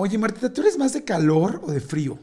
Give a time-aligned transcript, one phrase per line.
[0.00, 2.20] Oye, Martita, ¿tú eres más de calor o de frío?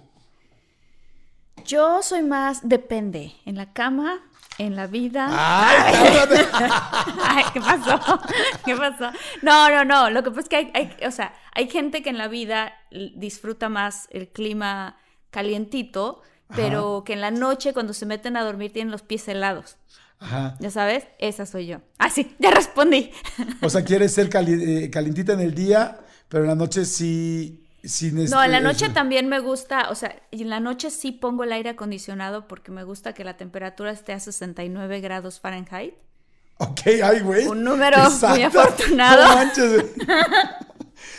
[1.65, 4.21] Yo soy más, depende, en la cama,
[4.57, 5.27] en la vida.
[5.29, 8.21] Ay, ¿qué pasó?
[8.63, 9.11] ¿Qué pasó?
[9.41, 10.09] No, no, no.
[10.09, 12.71] Lo que pasa es que hay, o sea, hay gente que en la vida
[13.17, 14.95] disfruta más el clima
[15.29, 16.21] calientito,
[16.55, 19.75] pero que en la noche cuando se meten a dormir tienen los pies helados.
[20.19, 20.55] Ajá.
[20.61, 21.07] ¿Ya sabes?
[21.19, 21.81] Esa soy yo.
[21.97, 23.11] Ah, sí, ya respondí.
[23.61, 27.63] O sea, quieres ser eh, calientita en el día, pero en la noche sí
[28.29, 31.51] no, en la noche también me gusta, o sea, en la noche sí pongo el
[31.51, 35.93] aire acondicionado porque me gusta que la temperatura esté a 69 grados Fahrenheit.
[36.57, 37.47] Ok, ay, güey.
[37.47, 37.97] Un número
[38.29, 39.27] muy afortunado.
[39.27, 39.85] No manches.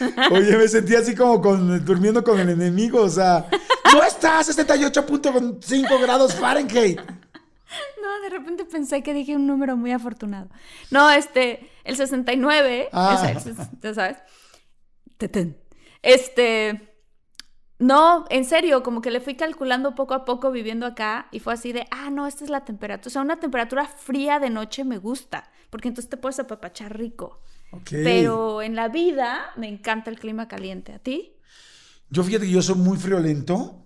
[0.31, 3.47] Oye, me sentí así como con, durmiendo con el enemigo, o sea,
[3.93, 6.99] no está a 68.5 grados Fahrenheit.
[6.99, 10.49] No, de repente pensé que dije un número muy afortunado.
[10.91, 13.33] No, este, el 69, ah.
[13.83, 14.17] ya sabes.
[15.19, 15.66] Tetén.
[16.07, 16.95] Este,
[17.81, 21.53] no, en serio, como que le fui calculando poco a poco viviendo acá y fue
[21.53, 23.09] así de, ah, no, esta es la temperatura.
[23.09, 27.41] O sea, una temperatura fría de noche me gusta, porque entonces te puedes apapachar rico.
[27.91, 30.93] Pero en la vida me encanta el clima caliente.
[30.93, 31.35] ¿A ti?
[32.09, 33.83] Yo fíjate que yo soy muy friolento.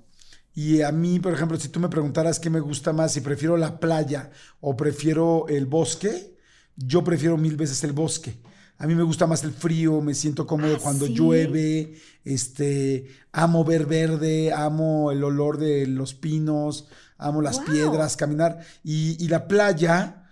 [0.52, 3.56] Y a mí, por ejemplo, si tú me preguntaras qué me gusta más, si prefiero
[3.56, 6.37] la playa o prefiero el bosque,
[6.76, 8.37] yo prefiero mil veces el bosque.
[8.80, 13.62] A mí me gusta más el frío, me siento cómodo ah, cuando llueve, este, amo
[13.62, 16.88] ver verde, amo el olor de los pinos,
[17.19, 18.58] amo las piedras, caminar.
[18.82, 20.24] Y, la playa,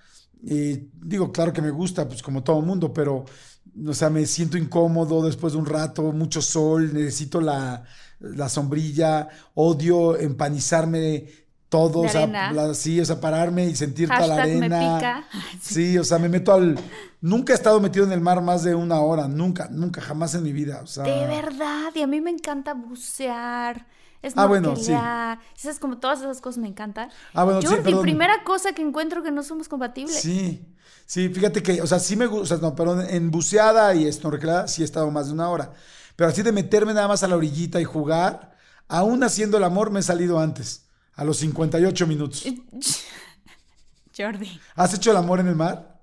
[0.46, 3.26] eh, digo, claro que me gusta, pues como todo mundo, pero,
[3.86, 7.84] o sea, me siento incómodo después de un rato, mucho sol, necesito la,
[8.18, 14.42] la sombrilla, odio empanizarme todo, o sea, sí, o sea, pararme y sentir toda la
[14.42, 15.24] arena.
[15.60, 15.98] Sí.
[15.98, 16.78] o sea, me meto al.
[17.20, 20.44] Nunca he estado metido en el mar más de una hora, nunca, nunca, jamás en
[20.44, 20.80] mi vida.
[20.82, 21.04] O sea...
[21.04, 23.86] De verdad, y a mí me encanta bucear.
[24.22, 24.92] Es ah, bueno, sí.
[25.56, 27.10] Esas como todas esas cosas me encantan.
[27.34, 30.20] Ah, bueno, Yo, sí, primera cosa que encuentro que no somos compatibles.
[30.20, 30.64] Sí,
[31.06, 34.10] sí, fíjate que, o sea, sí me gusta, o sea, no, pero en buceada y
[34.10, 35.72] snorkelada sí he estado más de una hora.
[36.16, 38.56] Pero así de meterme nada más a la orillita y jugar,
[38.88, 40.87] aún haciendo el amor me he salido antes.
[41.18, 42.46] A los 58 minutos.
[44.16, 44.60] Jordi.
[44.76, 45.98] ¿Has hecho el amor en el mar?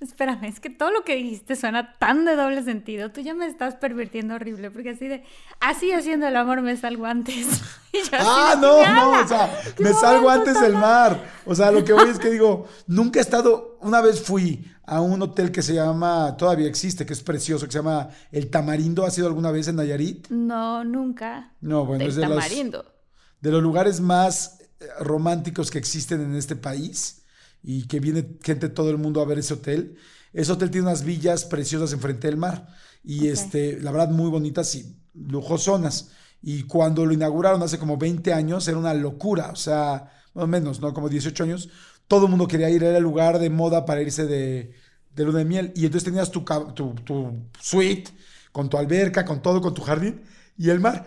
[0.00, 3.12] Espérame, es que todo lo que dijiste suena tan de doble sentido.
[3.12, 5.24] Tú ya me estás pervirtiendo horrible, porque así de,
[5.60, 7.60] así haciendo el amor me salgo antes.
[8.12, 11.22] ah, no, no, o sea, me salgo antes del mar.
[11.44, 15.02] O sea, lo que voy es que digo, nunca he estado, una vez fui a
[15.02, 19.04] un hotel que se llama, todavía existe, que es precioso, que se llama El Tamarindo.
[19.04, 20.28] ¿Has ido alguna vez en Nayarit?
[20.30, 21.52] No, nunca.
[21.60, 22.93] No, bueno, es de Tamarindo
[23.44, 27.24] de los lugares más eh, románticos que existen en este país
[27.62, 29.98] y que viene gente de todo el mundo a ver ese hotel.
[30.32, 32.66] Ese hotel tiene unas villas preciosas enfrente del mar
[33.04, 36.08] y este, la verdad muy bonitas y lujosonas.
[36.40, 40.46] Y cuando lo inauguraron hace como 20 años era una locura, o sea, más o
[40.46, 40.94] menos, ¿no?
[40.94, 41.68] Como 18 años,
[42.08, 44.72] todo el mundo quería ir, era el lugar de moda para irse de,
[45.14, 45.72] de luna de miel.
[45.76, 46.44] Y entonces tenías tu,
[46.74, 48.10] tu, tu suite
[48.52, 50.22] con tu alberca, con todo, con tu jardín
[50.56, 51.06] y el mar.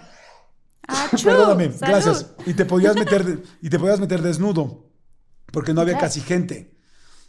[1.23, 2.33] Perdóname, gracias.
[2.45, 4.89] Y te podías meter, y te podías meter desnudo,
[5.51, 6.75] porque no había casi gente.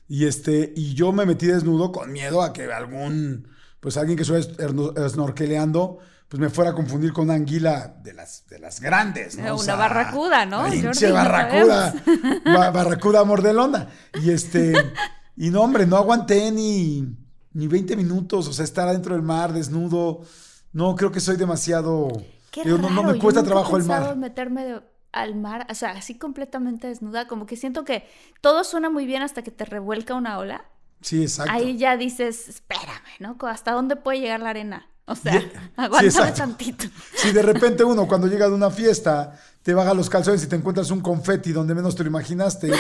[0.09, 3.49] Y este, y yo me metí desnudo con miedo a que algún,
[3.81, 8.47] pues alguien que estuviera snorkeleando, pues me fuera a confundir con una anguila de las,
[8.49, 9.57] de las grandes, ¿no?
[9.57, 10.69] Una barracuda, ¿no?
[10.71, 11.95] Pinche barracuda,
[12.45, 13.89] barracuda mordelona.
[14.23, 14.75] Y este,
[15.37, 17.17] y no, hombre, no aguanté ni,
[17.53, 20.23] ni 20 minutos, o sea, estar adentro del mar desnudo.
[20.73, 22.09] No, creo que soy demasiado
[22.65, 24.17] no, me cuesta trabajo el mar.
[24.17, 24.81] meterme
[25.13, 28.07] al mar, o sea, así completamente desnuda, como que siento que
[28.41, 30.65] todo suena muy bien hasta que te revuelca una ola.
[31.01, 31.53] Sí, exacto.
[31.53, 33.37] Ahí ya dices, espérame, ¿no?
[33.43, 34.89] ¿Hasta dónde puede llegar la arena?
[35.07, 35.43] O sea,
[35.77, 36.87] aguántame tantito.
[37.15, 40.57] Si de repente uno cuando llega de una fiesta te baja los calzones y te
[40.57, 42.71] encuentras un confeti donde menos te lo imaginaste,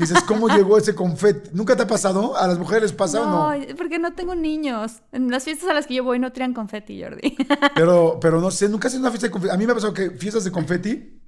[0.00, 1.50] que dices, ¿cómo llegó ese confeti?
[1.52, 2.36] ¿Nunca te ha pasado?
[2.36, 3.56] ¿A las mujeres pasa o no?
[3.56, 5.02] No, porque no tengo niños.
[5.12, 7.36] En las fiestas a las que yo voy no tiran confeti, Jordi.
[7.74, 9.54] Pero, pero no sé, nunca has una fiesta de confeti.
[9.54, 11.20] A mí me ha pasado que fiestas de confeti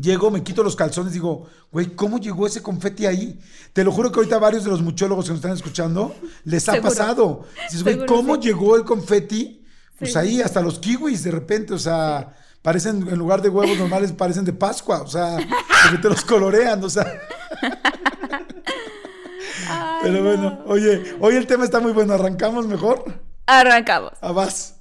[0.00, 3.38] Llego, me quito los calzones, digo, güey, ¿cómo llegó ese confeti ahí?
[3.74, 6.14] Te lo juro que ahorita varios de los muchólogos que nos están escuchando
[6.44, 7.44] les ha pasado.
[7.64, 9.66] Dices, güey, ¿cómo llegó el confeti?
[9.98, 14.12] Pues ahí, hasta los kiwis de repente, o sea, parecen, en lugar de huevos normales,
[14.12, 15.36] parecen de Pascua, o sea,
[15.84, 17.20] porque te los colorean, o sea.
[20.02, 23.04] Pero bueno, oye, hoy el tema está muy bueno, ¿arrancamos mejor?
[23.46, 24.12] Arrancamos.
[24.20, 24.74] A vas.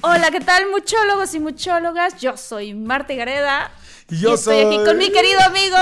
[0.00, 2.20] Hola, ¿qué tal, muchólogos y muchólogas?
[2.20, 3.70] Yo soy Marta Gareda.
[4.10, 5.78] Y yo estoy aquí con mi querido amigo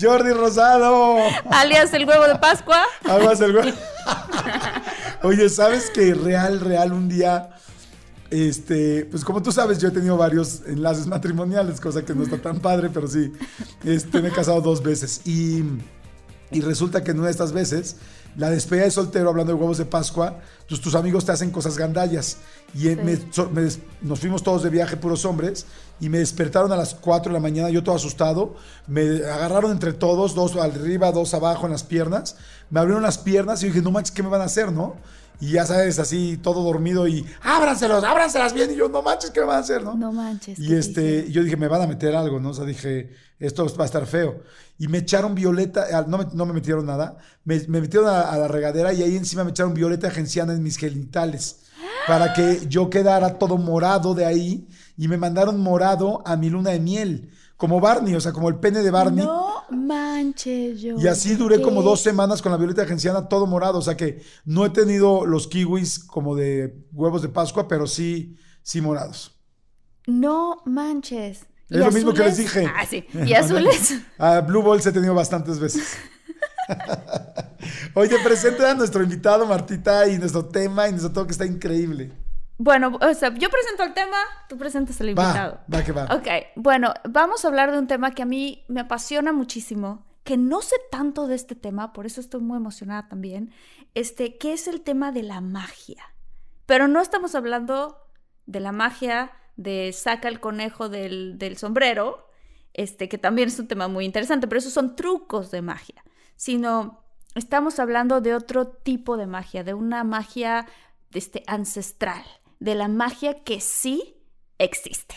[0.00, 1.16] Jordi Rosado.
[1.50, 2.82] Alias el huevo de Pascua.
[3.04, 3.76] Alias el huevo.
[5.22, 7.50] Oye, ¿sabes que real, real, un día,
[8.30, 12.38] este, pues como tú sabes, yo he tenido varios enlaces matrimoniales, cosa que no está
[12.38, 13.32] tan padre, pero sí,
[13.84, 15.22] este, me he casado dos veces.
[15.24, 15.64] Y,
[16.50, 17.96] y resulta que en una de estas veces
[18.36, 21.78] la despedida de soltero, hablando de huevos de Pascua, tus, tus amigos te hacen cosas
[21.78, 22.36] gandallas.
[22.74, 22.88] Y
[24.02, 25.64] nos fuimos todos de viaje, puros hombres,
[26.00, 28.56] y me despertaron a las 4 de la mañana, yo todo asustado.
[28.86, 32.36] Me agarraron entre todos, dos arriba, dos abajo en las piernas.
[32.70, 34.96] Me abrieron las piernas y dije, no manches, ¿qué me van a hacer, no?
[35.40, 38.70] Y ya sabes, así todo dormido y ábranselos, ábranselas bien.
[38.72, 39.94] Y yo, no manches, ¿qué me van a hacer, no?
[39.94, 40.58] No manches.
[40.58, 42.50] Y este, yo dije, me van a meter algo, ¿no?
[42.50, 44.42] O sea, dije, esto va a estar feo.
[44.78, 48.92] Y me echaron violeta, no me, no me metieron nada, me, metieron a, la regadera
[48.92, 51.60] y ahí encima me echaron violeta genciana en mis genitales.
[52.06, 54.66] Para que yo quedara todo morado de ahí.
[54.96, 58.56] Y me mandaron morado a mi luna de miel como Barney, o sea, como el
[58.56, 59.24] pene de Barney.
[59.24, 60.96] No manches, yo.
[60.98, 63.78] Y así duré como dos semanas con la violeta genciana todo morado.
[63.78, 68.36] O sea que no he tenido los kiwis como de huevos de Pascua, pero sí,
[68.62, 69.38] sí morados.
[70.06, 71.46] No manches.
[71.68, 72.70] Es lo mismo que les dije.
[72.76, 73.04] Ah, sí.
[73.12, 73.94] ¿Y azules?
[74.18, 75.96] a Blue Balls he tenido bastantes veces.
[77.94, 82.12] Oye, presente a nuestro invitado, Martita, y nuestro tema y nuestro todo que está increíble.
[82.58, 84.16] Bueno, o sea, yo presento el tema,
[84.48, 85.60] tú presentas el invitado.
[85.72, 86.04] Va, va que va.
[86.04, 86.26] Ok,
[86.56, 90.62] bueno, vamos a hablar de un tema que a mí me apasiona muchísimo, que no
[90.62, 93.52] sé tanto de este tema, por eso estoy muy emocionada también,
[93.94, 96.14] este, que es el tema de la magia.
[96.64, 97.98] Pero no estamos hablando
[98.46, 101.58] de la magia de saca el conejo del, del
[102.72, 106.02] este, que también es un tema muy interesante, pero esos son trucos de magia,
[106.36, 107.04] sino
[107.34, 110.66] estamos hablando de otro tipo de magia, de una magia
[111.12, 112.24] este, ancestral
[112.60, 114.16] de la magia que sí
[114.58, 115.14] existe.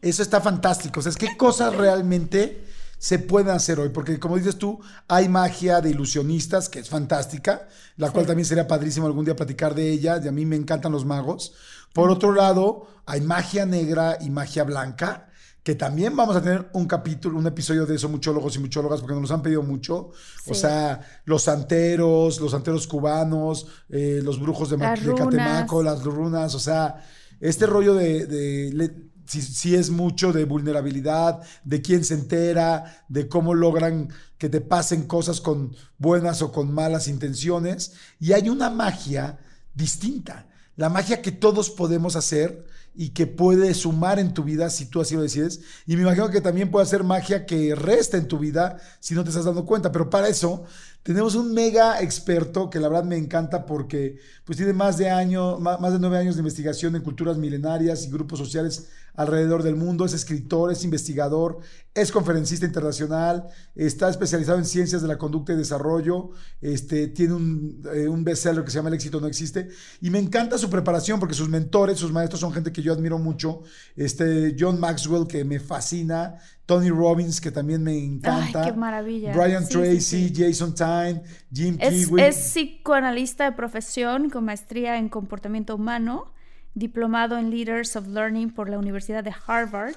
[0.00, 1.00] Eso está fantástico.
[1.00, 2.64] O sea, es que cosas realmente
[2.98, 7.68] se pueden hacer hoy, porque como dices tú, hay magia de ilusionistas, que es fantástica,
[7.96, 10.92] la cual también sería padrísimo algún día platicar de ella, y a mí me encantan
[10.92, 11.52] los magos.
[11.92, 15.28] Por otro lado, hay magia negra y magia blanca,
[15.64, 19.18] que también vamos a tener un capítulo, un episodio de eso, muchólogos y muchólogas, porque
[19.18, 20.10] nos han pedido mucho.
[20.46, 26.58] O sea, los santeros, los santeros cubanos, eh, los brujos de, Catemaco, las runas, o
[26.58, 27.02] sea,
[27.40, 28.90] este rollo de,
[29.24, 35.04] si, es mucho de vulnerabilidad, de quién se entera, de cómo logran que te pasen
[35.04, 37.94] cosas con buenas o con malas intenciones.
[38.20, 39.38] Y hay una magia
[39.72, 42.64] distinta, la magia que todos podemos hacer
[42.96, 45.60] y que puede sumar en tu vida si tú así lo decides.
[45.86, 49.24] Y me imagino que también puede hacer magia que resta en tu vida si no
[49.24, 49.90] te estás dando cuenta.
[49.90, 50.64] Pero para eso
[51.04, 55.58] tenemos un mega experto que la verdad me encanta porque pues tiene más de año,
[55.58, 60.06] más de nueve años de investigación en culturas milenarias y grupos sociales alrededor del mundo.
[60.06, 61.58] Es escritor, es investigador,
[61.92, 66.30] es conferencista internacional, está especializado en ciencias de la conducta y desarrollo,
[66.62, 69.68] este, tiene un, eh, un bestseller que se llama El éxito no existe.
[70.00, 73.18] Y me encanta su preparación porque sus mentores, sus maestros son gente que yo admiro
[73.18, 73.60] mucho.
[73.94, 76.36] Este, John Maxwell, que me fascina.
[76.66, 78.62] Tony Robbins, que también me encanta.
[78.62, 79.34] Ay, qué maravilla.
[79.34, 86.32] Brian Tracy, Jason Tyne, Jim es, Es psicoanalista de profesión con maestría en comportamiento humano
[86.74, 89.94] diplomado en Leaders of Learning por la Universidad de Harvard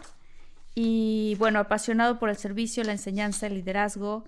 [0.75, 4.25] y bueno, apasionado por el servicio, la enseñanza, el liderazgo.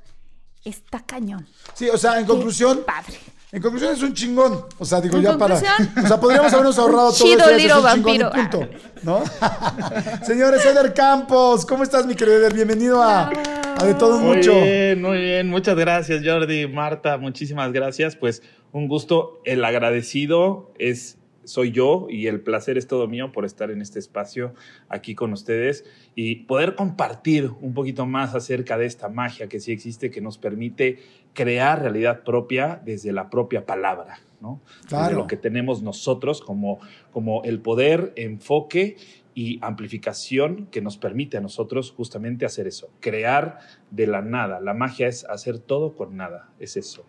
[0.66, 1.48] Está cañón.
[1.74, 2.82] Sí, o sea, en conclusión.
[2.86, 3.18] padre.
[3.52, 4.64] En conclusión es un chingón.
[4.78, 5.56] O sea, digo ya para.
[6.04, 8.30] O sea, podríamos habernos ahorrado todo Chido, Liro Vampiro.
[8.30, 8.70] punto,
[9.02, 9.24] ¿no?
[10.24, 12.54] Señores, Eder Campos, ¿cómo estás, mi querido Eder?
[12.54, 13.32] Bienvenido a,
[13.84, 14.54] De Todo Mucho.
[14.54, 15.50] Muy bien, muy bien.
[15.50, 17.18] Muchas gracias, Jordi, Marta.
[17.18, 18.16] Muchísimas gracias.
[18.16, 19.42] Pues un gusto.
[19.46, 21.18] El agradecido es
[21.50, 24.54] soy yo y el placer es todo mío por estar en este espacio
[24.88, 25.84] aquí con ustedes
[26.16, 30.38] y poder compartir un poquito más acerca de esta magia que sí existe, que nos
[30.38, 31.00] permite
[31.34, 34.62] crear realidad propia desde la propia palabra, ¿no?
[34.88, 35.18] Claro.
[35.18, 36.80] lo que tenemos nosotros como,
[37.12, 38.98] como el poder, enfoque
[39.34, 44.60] y amplificación que nos permite a nosotros justamente hacer eso, crear de la nada.
[44.60, 47.06] La magia es hacer todo con nada, es eso.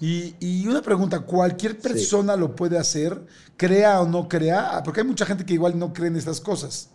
[0.00, 3.20] Y, una pregunta, ¿cualquier persona lo puede hacer,
[3.56, 4.82] crea o no crea?
[4.84, 6.90] Porque hay mucha gente que igual no cree en estas cosas.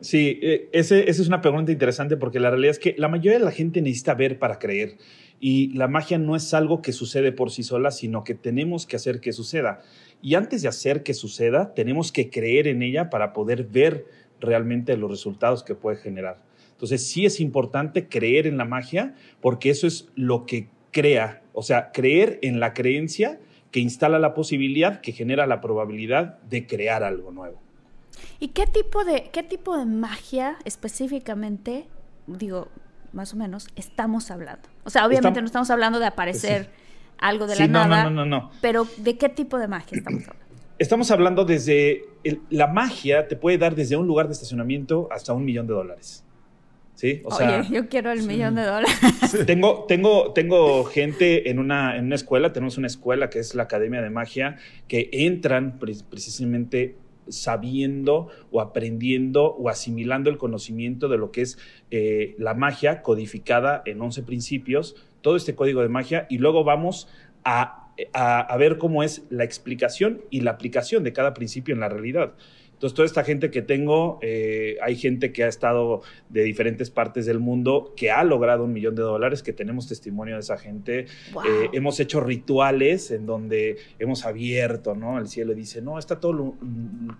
[0.00, 3.44] Sí, eh, esa es una pregunta interesante porque la realidad es que la mayoría de
[3.44, 4.98] la gente necesita ver para creer.
[5.40, 8.96] Y la magia no es algo que sucede por sí sola, sino que tenemos que
[8.96, 9.82] hacer que suceda.
[10.22, 14.06] Y antes de hacer que suceda, tenemos que creer en ella para poder ver
[14.40, 16.42] realmente los resultados que puede generar.
[16.72, 21.62] Entonces sí es importante creer en la magia porque eso es lo que crea, o
[21.62, 27.02] sea, creer en la creencia que instala la posibilidad, que genera la probabilidad de crear
[27.02, 27.60] algo nuevo.
[28.38, 31.86] ¿Y qué tipo de, qué tipo de magia específicamente,
[32.26, 32.68] digo,
[33.12, 34.68] más o menos, estamos hablando?
[34.84, 36.70] O sea, obviamente no estamos hablando de aparecer
[37.18, 38.04] algo de la nada.
[38.04, 38.50] No, no, no, no.
[38.60, 40.44] Pero ¿de qué tipo de magia estamos hablando?
[40.78, 42.02] Estamos hablando desde
[42.50, 46.24] la magia te puede dar desde un lugar de estacionamiento hasta un millón de dólares.
[46.94, 47.22] ¿Sí?
[47.24, 48.90] O Oye, yo quiero el millón de dólares.
[49.46, 53.64] Tengo, tengo, tengo gente en una, en una escuela, tenemos una escuela que es la
[53.64, 56.96] Academia de Magia, que entran precisamente
[57.28, 61.58] sabiendo o aprendiendo o asimilando el conocimiento de lo que es
[61.90, 67.08] eh, la magia codificada en 11 principios, todo este código de magia, y luego vamos
[67.44, 71.88] a, a ver cómo es la explicación y la aplicación de cada principio en la
[71.88, 72.34] realidad.
[72.84, 77.24] Entonces, toda esta gente que tengo, eh, hay gente que ha estado de diferentes partes
[77.24, 80.98] del mundo, que ha logrado un millón de dólares, que tenemos testimonio de esa gente.
[80.98, 85.18] Eh, hemos hecho rituales en donde hemos abierto, ¿no?
[85.18, 86.56] El cielo dice, no, está todo,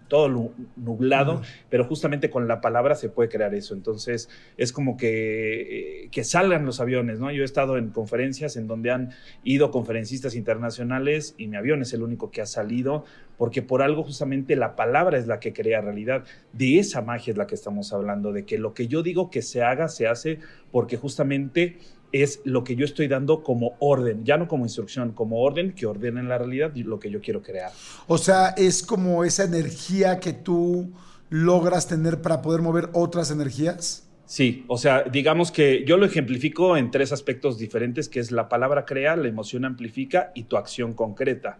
[0.09, 1.41] todo nublado,
[1.71, 3.73] pero justamente con la palabra se puede crear eso.
[3.73, 4.29] Entonces,
[4.59, 7.31] es como que, eh, que salgan los aviones, ¿no?
[7.31, 11.95] Yo he estado en conferencias en donde han ido conferencistas internacionales y mi avión es
[11.95, 13.07] el único que ha salido,
[13.37, 16.25] porque por algo justamente la palabra es la que crea realidad.
[16.53, 19.43] De esa magia es la que estamos hablando, de que lo que yo digo que
[19.43, 20.39] se haga, se hace
[20.71, 21.79] porque justamente
[22.13, 25.87] es lo que yo estoy dando como orden, ya no como instrucción, como orden que
[25.87, 27.73] ordena en la realidad lo que yo quiero crear.
[28.07, 30.93] O sea, es como esa energía que tú
[31.29, 34.09] logras tener para poder mover otras energías.
[34.27, 38.49] Sí, o sea, digamos que yo lo ejemplifico en tres aspectos diferentes, que es la
[38.49, 41.59] palabra crea, la emoción amplifica y tu acción concreta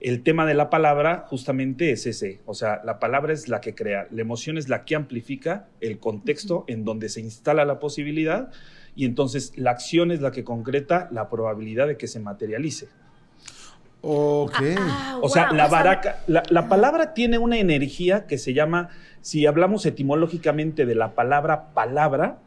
[0.00, 3.74] el tema de la palabra justamente es ese, o sea, la palabra es la que
[3.74, 8.50] crea, la emoción es la que amplifica el contexto en donde se instala la posibilidad
[8.96, 12.88] y entonces la acción es la que concreta la probabilidad de que se materialice.
[14.02, 14.54] Ok.
[14.78, 18.88] Ah, ah, o sea, la baraca, la, palabra tiene una energía que se llama,
[19.20, 22.38] si hablamos etimológicamente de la palabra palabra,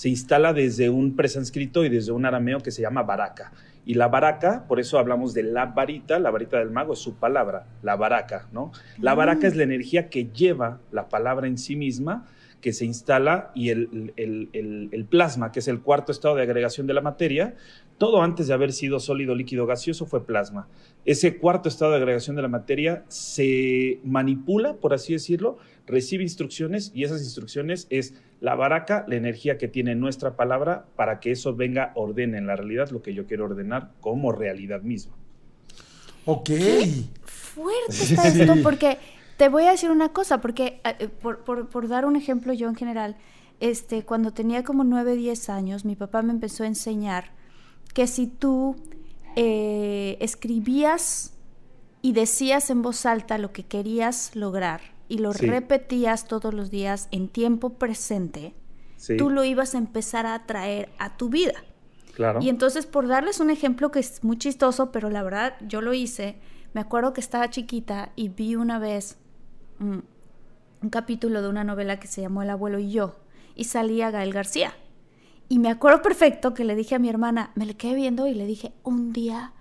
[0.00, 3.52] se instala desde un presánscrito y desde un arameo que se llama baraca.
[3.84, 7.16] Y la baraca, por eso hablamos de la varita, la varita del mago es su
[7.16, 8.72] palabra, la baraca, ¿no?
[8.98, 12.26] La baraca es la energía que lleva la palabra en sí misma,
[12.62, 16.94] que se instala, y el, el, plasma, que es el cuarto estado de agregación de
[16.94, 17.54] la materia,
[17.98, 20.66] todo antes de haber sido sólido, líquido, gaseoso, fue plasma.
[21.04, 25.58] Ese cuarto estado de agregación de la materia se manipula, por así decirlo,
[25.90, 31.20] recibe instrucciones y esas instrucciones es la baraca, la energía que tiene nuestra palabra para
[31.20, 35.14] que eso venga, ordene en la realidad lo que yo quiero ordenar como realidad misma.
[36.24, 36.50] Ok.
[37.26, 38.98] fuerte está esto, porque
[39.36, 43.16] te voy a decir una cosa, porque eh, por, dar un ejemplo yo en general,
[43.58, 47.32] este, cuando tenía como 9, 10 años, mi papá me empezó a enseñar
[47.94, 48.76] que si tú
[49.36, 51.34] eh, escribías
[52.02, 54.80] y decías en voz alta lo que querías lograr,
[55.10, 58.54] y lo repetías todos los días en tiempo presente,
[59.18, 61.64] tú lo ibas a empezar a atraer a tu vida.
[62.14, 62.38] Claro.
[62.40, 65.94] Y entonces, por darles un ejemplo que es muy chistoso, pero la verdad yo lo
[65.94, 66.36] hice,
[66.74, 69.18] me acuerdo que estaba chiquita y vi una vez
[69.80, 70.04] un,
[70.90, 73.16] capítulo de una novela que se llamó El abuelo y yo,
[73.56, 74.74] y salía Gael García.
[75.48, 78.34] Y me acuerdo perfecto que le dije a mi hermana, me le quedé viendo y
[78.34, 79.54] le dije, un día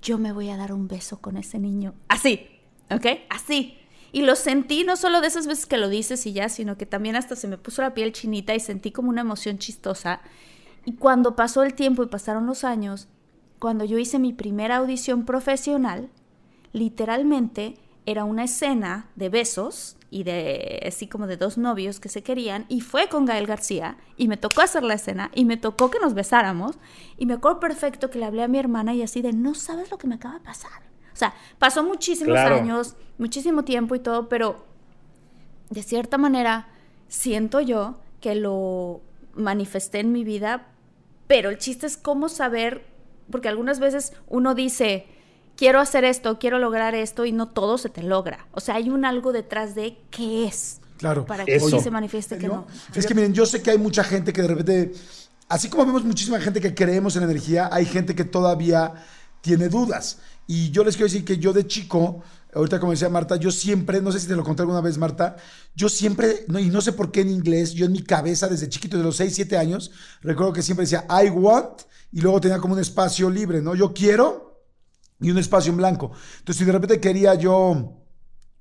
[0.00, 1.92] yo me voy a dar un beso con ese niño.
[2.08, 2.46] Así,
[2.90, 3.06] ¿ok?
[3.28, 3.76] Así.
[4.12, 6.86] Y lo sentí no solo de esas veces que lo dices y ya, sino que
[6.86, 10.20] también hasta se me puso la piel chinita y sentí como una emoción chistosa.
[10.84, 13.08] Y cuando pasó el tiempo y pasaron los años,
[13.58, 16.10] cuando yo hice mi primera audición profesional,
[16.72, 22.22] literalmente era una escena de besos y de así como de dos novios que se
[22.22, 25.90] querían y fue con Gael García y me tocó hacer la escena y me tocó
[25.90, 26.78] que nos besáramos
[27.18, 29.90] y me acuerdo perfecto que le hablé a mi hermana y así de no sabes
[29.90, 30.95] lo que me acaba de pasar.
[31.16, 34.66] O sea, pasó muchísimos años, muchísimo tiempo y todo, pero
[35.70, 36.68] de cierta manera
[37.08, 39.00] siento yo que lo
[39.32, 40.66] manifesté en mi vida,
[41.26, 42.84] pero el chiste es cómo saber,
[43.30, 45.06] porque algunas veces uno dice,
[45.56, 48.46] quiero hacer esto, quiero lograr esto y no todo se te logra.
[48.52, 50.82] O sea, hay un algo detrás de qué es.
[50.98, 51.24] Claro.
[51.24, 52.66] Para que sí se manifieste que no.
[52.94, 54.92] Es que miren, yo sé que hay mucha gente que de repente,
[55.48, 58.92] así como vemos muchísima gente que creemos en energía, hay gente que todavía
[59.46, 60.18] tiene dudas.
[60.48, 64.02] Y yo les quiero decir que yo de chico, ahorita como decía Marta, yo siempre,
[64.02, 65.36] no sé si te lo conté alguna vez, Marta,
[65.76, 68.68] yo siempre, no, y no sé por qué en inglés, yo en mi cabeza desde
[68.68, 72.58] chiquito, de los 6, 7 años, recuerdo que siempre decía I want y luego tenía
[72.58, 73.76] como un espacio libre, ¿no?
[73.76, 74.64] Yo quiero
[75.20, 76.10] y un espacio en blanco.
[76.38, 78.05] Entonces, si de repente quería yo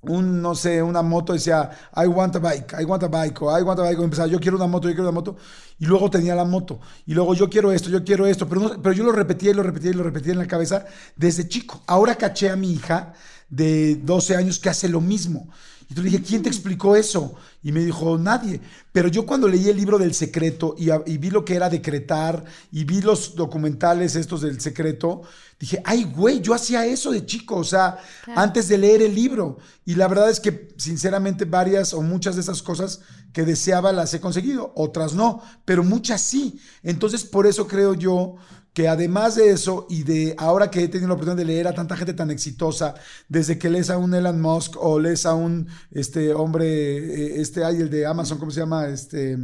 [0.07, 3.59] un, no sé, una moto, decía, I want a bike, I want a bike, o
[3.59, 5.38] I want a bike, empezaba, yo quiero una moto, yo quiero una moto,
[5.79, 8.93] y luego tenía la moto, y luego yo quiero esto, yo quiero esto, pero, pero
[8.93, 10.85] yo lo repetía y lo repetía y lo repetía en la cabeza
[11.15, 11.81] desde chico.
[11.88, 13.13] Ahora caché a mi hija
[13.50, 15.47] de 12 años que hace lo mismo.
[15.89, 17.35] Y tú le dije, ¿quién te explicó eso?
[17.65, 18.62] Y me dijo, nadie.
[18.91, 22.84] Pero yo cuando leí el libro del secreto y, vi lo que era decretar y
[22.84, 25.24] vi los documentales estos del secreto,
[25.60, 27.98] dije, ay, güey, yo hacía eso de chico, o sea,
[28.36, 29.57] antes de leer el libro.
[29.84, 33.01] Y la verdad es que, sinceramente, varias o muchas de esas cosas
[33.34, 36.60] que deseaba las he conseguido, otras no, pero muchas sí.
[36.84, 38.36] Entonces, por eso creo yo
[38.75, 41.74] que además de eso y de ahora que he tenido la oportunidad de leer a
[41.74, 42.94] tanta gente tan exitosa,
[43.29, 47.63] desde que lees a un Elon Musk o lees a un este hombre, eh, este
[47.63, 48.88] hay el de Amazon, ¿cómo se llama?
[48.88, 49.38] Este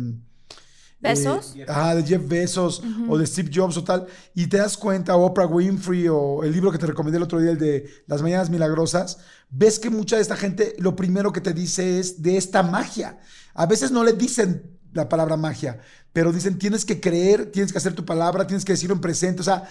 [1.00, 1.54] ¿Besos?
[1.56, 5.16] Eh, ah, de Jeff Bezos o de Steve Jobs o tal, y te das cuenta,
[5.16, 8.22] o Oprah Winfrey o el libro que te recomendé el otro día, el de Las
[8.22, 9.20] Mañanas Milagrosas,
[9.50, 13.18] ves que mucha de esta gente lo primero que te dice es de esta magia.
[13.54, 15.80] A veces no le dicen la palabra magia,
[16.14, 19.42] pero dicen tienes que creer, tienes que hacer tu palabra, tienes que decirlo en presente.
[19.42, 19.70] O sea,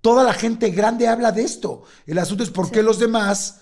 [0.00, 1.84] toda la gente grande habla de esto.
[2.06, 3.60] El asunto es por qué los demás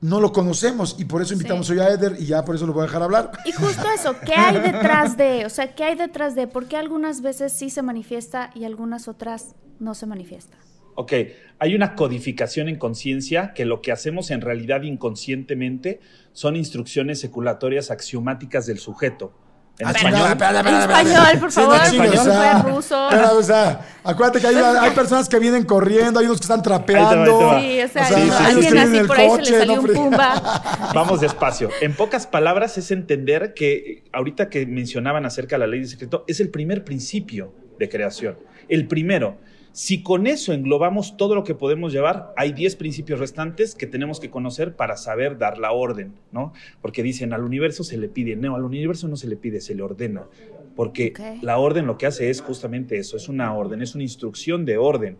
[0.00, 2.72] no lo conocemos y por eso invitamos hoy a Eder y ya por eso lo
[2.72, 3.32] voy a dejar hablar.
[3.44, 5.44] Y justo eso, ¿qué hay detrás de?
[5.46, 6.46] O sea, ¿qué hay detrás de?
[6.46, 10.56] ¿Por qué algunas veces sí se manifiesta y algunas otras no se manifiesta?
[10.94, 11.12] Ok,
[11.60, 16.00] hay una codificación en conciencia que lo que hacemos en realidad inconscientemente
[16.32, 19.32] son instrucciones seculatorias axiomáticas del sujeto.
[19.78, 20.26] En español.
[20.32, 21.78] español, por favor.
[21.86, 22.64] Sí, español.
[22.64, 23.08] O ruso.
[23.38, 27.58] o sea, acuérdate que hay, hay, personas que vienen corriendo, hay unos que están trapeando.
[27.60, 30.90] Sí, o sea, alguien así por ahí se le salió un pumba.
[30.94, 31.70] Vamos despacio.
[31.80, 36.24] En pocas palabras es entender que ahorita que mencionaban acerca de la ley de secreto,
[36.26, 38.36] es el primer principio de creación.
[38.68, 39.38] El primero.
[39.78, 44.18] Si con eso englobamos todo lo que podemos llevar, hay 10 principios restantes que tenemos
[44.18, 46.52] que conocer para saber dar la orden, ¿no?
[46.82, 49.76] Porque dicen, al universo se le pide, no, al universo no se le pide, se
[49.76, 50.26] le ordena.
[50.74, 51.12] Porque
[51.42, 54.78] la orden lo que hace es justamente eso, es una orden, es una instrucción de
[54.78, 55.16] orden.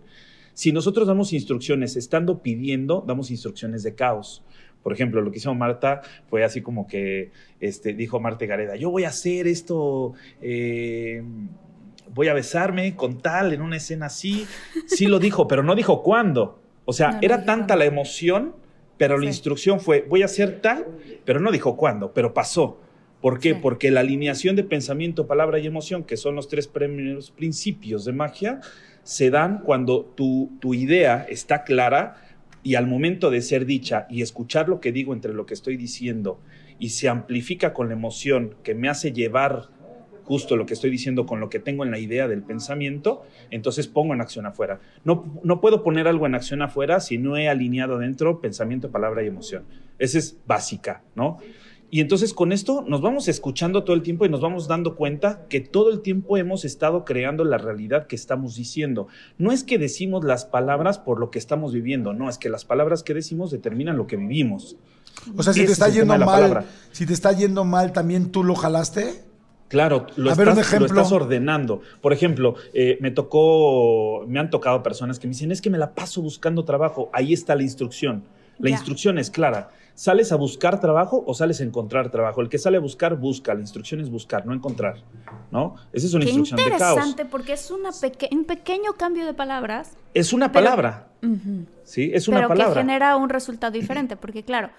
[0.54, 4.42] Si nosotros damos instrucciones estando pidiendo, damos instrucciones de caos.
[4.82, 8.90] Por ejemplo, lo que hizo Marta fue así como que este, dijo Marta Gareda, yo
[8.90, 11.22] voy a hacer esto, eh,
[12.14, 14.46] voy a besarme con tal en una escena así.
[14.86, 16.60] Sí lo dijo, pero no dijo cuándo.
[16.84, 18.54] O sea, era tanta la emoción,
[18.96, 20.86] pero la instrucción fue, voy a hacer tal,
[21.24, 22.80] pero no dijo cuándo, pero pasó.
[23.20, 23.54] ¿Por qué?
[23.54, 28.12] Porque la alineación de pensamiento, palabra y emoción, que son los tres primeros principios de
[28.12, 28.60] magia,
[29.02, 32.16] se dan cuando tu, tu idea está clara
[32.62, 35.76] y al momento de ser dicha y escuchar lo que digo entre lo que estoy
[35.76, 36.40] diciendo
[36.78, 39.68] y se amplifica con la emoción que me hace llevar
[40.28, 43.88] justo lo que estoy diciendo con lo que tengo en la idea del pensamiento, entonces
[43.88, 44.78] pongo en acción afuera.
[45.02, 49.24] No, no puedo poner algo en acción afuera si no he alineado dentro pensamiento, palabra
[49.24, 49.64] y emoción.
[49.98, 51.38] Esa es básica, ¿no?
[51.90, 55.46] Y entonces con esto nos vamos escuchando todo el tiempo y nos vamos dando cuenta
[55.48, 59.08] que todo el tiempo hemos estado creando la realidad que estamos diciendo.
[59.38, 62.66] No es que decimos las palabras por lo que estamos viviendo, no, es que las
[62.66, 64.76] palabras que decimos determinan lo que vivimos.
[65.34, 68.54] O sea, si te está yendo mal, si te está yendo mal, también tú lo
[68.54, 69.27] jalaste.
[69.68, 71.82] Claro, lo, estás, ordenando.
[72.00, 75.78] Por ejemplo, eh, me tocó, me han tocado personas que me dicen, es que me
[75.78, 77.10] la paso buscando trabajo.
[77.12, 78.24] Ahí está la instrucción.
[78.58, 79.70] La instrucción es clara.
[79.94, 82.40] ¿Sales a buscar trabajo o sales a encontrar trabajo?
[82.40, 83.52] El que sale a buscar, busca.
[83.52, 84.96] La instrucción es buscar, no encontrar.
[85.50, 85.74] ¿No?
[85.92, 86.92] Esa es una instrucción de caos.
[86.92, 87.90] interesante porque es una
[88.30, 89.96] un pequeño cambio de palabras.
[90.14, 91.08] Es una palabra.
[91.84, 92.56] Sí, es una palabra.
[92.66, 94.16] Pero que genera un resultado diferente.
[94.16, 94.70] Porque, claro,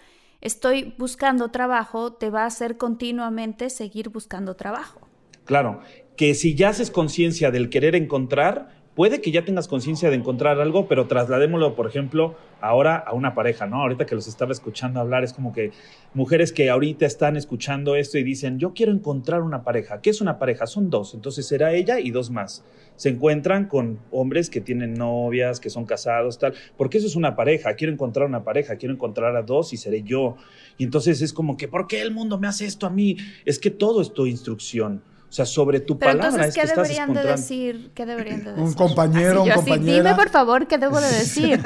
[0.42, 5.02] estoy buscando trabajo te va a hacer continuamente seguir buscando trabajo.
[5.46, 5.82] Claro,
[6.16, 10.60] que si ya haces conciencia del querer encontrar, puede que ya tengas conciencia de encontrar
[10.60, 13.78] algo, pero trasladémoslo, por ejemplo, ahora a una pareja, ¿no?
[13.78, 15.72] Ahorita que los estaba escuchando hablar, es como que
[16.14, 20.02] mujeres que ahorita están escuchando esto y dicen, yo quiero encontrar una pareja.
[20.02, 20.68] ¿Qué es una pareja?
[20.68, 22.66] Son dos, entonces será ella y dos más.
[22.98, 27.38] Se encuentran con hombres que tienen novias, que son casados, tal, porque eso es una
[27.38, 27.76] pareja.
[27.76, 30.36] Quiero encontrar una pareja, quiero encontrar a dos y seré yo.
[30.78, 33.16] Y entonces es como que, ¿por qué el mundo me hace esto a mí?
[33.46, 35.02] Es que todo es tu instrucción.
[35.30, 37.92] O sea, sobre tu Pero palabra entonces, ¿qué deberían de decir?
[37.94, 38.64] ¿Qué deberían de decir?
[38.64, 39.98] Un compañero, un compañero.
[39.98, 41.60] Dime, por favor, ¿qué debo de decir?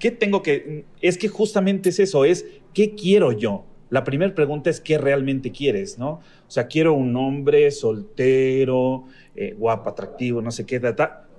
[0.00, 0.84] ¿Qué tengo que...?
[1.00, 3.64] Es que justamente es eso, es ¿qué quiero yo?
[3.88, 6.14] La primera pregunta es ¿qué realmente quieres, no?
[6.48, 9.04] O sea, quiero un hombre soltero,
[9.36, 10.80] eh, guapo, atractivo, no sé qué,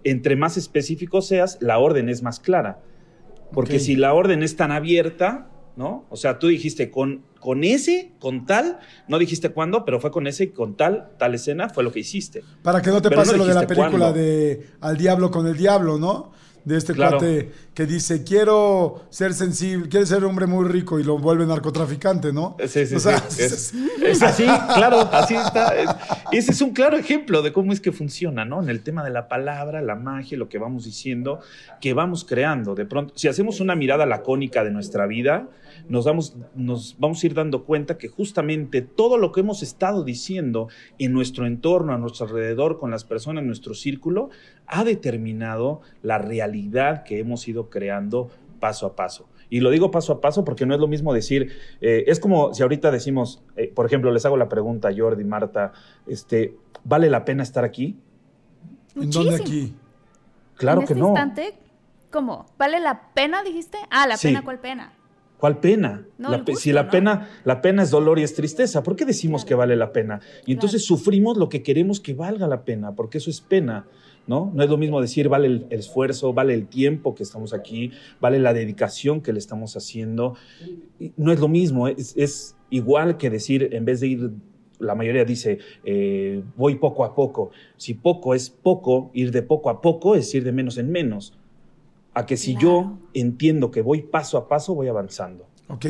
[0.06, 2.80] entre más específico seas, la orden es más clara.
[3.52, 6.06] Porque si la orden es tan abierta, ¿no?
[6.10, 10.28] O sea, tú dijiste con, con ese, con tal, no dijiste cuándo, pero fue con
[10.28, 12.44] ese, con tal, tal escena, fue lo que hiciste.
[12.64, 15.98] Para que no te pase lo de la película de Al Diablo con el Diablo,
[15.98, 16.32] ¿no?
[16.66, 21.20] de este cuate que dice, quiero ser sensible, quiere ser hombre muy rico y lo
[21.20, 22.58] vuelve narcotraficante, ¿no?
[22.68, 23.10] Sí, sí, sí.
[24.06, 25.74] Es, así, claro, así está.
[26.32, 28.62] ese es un claro ejemplo de cómo es que funciona, ¿no?
[28.62, 31.40] En el tema de la palabra, la magia, lo que vamos diciendo,
[31.82, 32.76] que vamos creando.
[32.76, 35.48] De pronto, si hacemos una mirada lacónica de nuestra vida,
[35.88, 40.04] nos vamos, nos vamos a ir dando cuenta que justamente todo lo que hemos estado
[40.04, 40.68] diciendo
[41.00, 44.30] en nuestro entorno, a nuestro alrededor, con las personas en nuestro círculo,
[44.68, 49.28] ha determinado la realidad que hemos ido creando paso a paso.
[49.50, 52.54] Y lo digo paso a paso porque no es lo mismo decir, eh, es como
[52.54, 55.74] si ahorita decimos, eh, por ejemplo, les hago la pregunta a Jordi, Marta,
[56.08, 58.00] este, ¿vale la pena estar aquí?
[58.96, 59.76] ¿En dónde aquí?
[60.56, 61.10] Claro que este no.
[61.10, 61.54] Instante,
[62.16, 62.46] ¿Cómo?
[62.58, 63.78] ¿Vale la pena, dijiste?
[63.90, 64.94] Ah, la pena, ¿cuál pena?
[65.40, 66.06] ¿Cuál pena?
[66.56, 69.76] si la pena, la pena es dolor y es tristeza, ¿por qué decimos que vale
[69.76, 70.22] la pena?
[70.46, 73.86] Y entonces sufrimos lo que queremos que valga la pena, porque eso es pena.
[74.28, 74.52] ¿No?
[74.56, 78.40] No es lo mismo decir vale el, esfuerzo, vale el tiempo que estamos aquí, vale
[78.40, 80.36] la dedicación que le estamos haciendo.
[81.16, 84.32] No es lo mismo, es, igual que decir, en vez de ir,
[84.80, 87.52] la mayoría dice, eh, voy poco a poco.
[87.78, 91.38] Si poco es poco, ir de poco a poco es ir de menos en menos
[92.16, 95.48] a que si yo entiendo que voy paso a paso, voy avanzando.
[95.68, 95.86] Ok.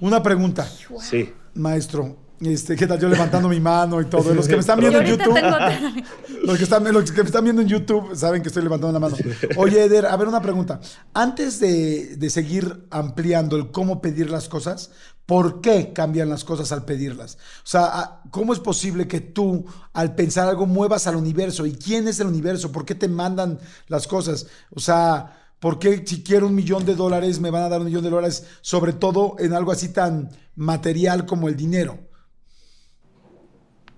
[0.00, 0.68] Una pregunta.
[1.00, 1.32] Sí.
[1.54, 2.98] Maestro, este, ¿qué tal?
[2.98, 4.32] Yo levantando mi mano y todo.
[4.34, 5.38] Los que me están viendo en YouTube.
[6.42, 8.98] los, que están, los que me están viendo en YouTube saben que estoy levantando la
[8.98, 9.16] mano.
[9.56, 10.80] Oye, Eder, a ver una pregunta.
[11.14, 14.90] Antes de, de seguir ampliando el cómo pedir las cosas,
[15.26, 17.38] ¿por qué cambian las cosas al pedirlas?
[17.58, 21.66] O sea, ¿cómo es posible que tú, al pensar algo, muevas al universo?
[21.66, 22.72] ¿Y quién es el universo?
[22.72, 24.46] ¿Por qué te mandan las cosas?
[24.74, 27.86] O sea, ¿Por qué si quiero un millón de dólares me van a dar un
[27.86, 31.98] millón de dólares, sobre todo en algo así tan material como el dinero?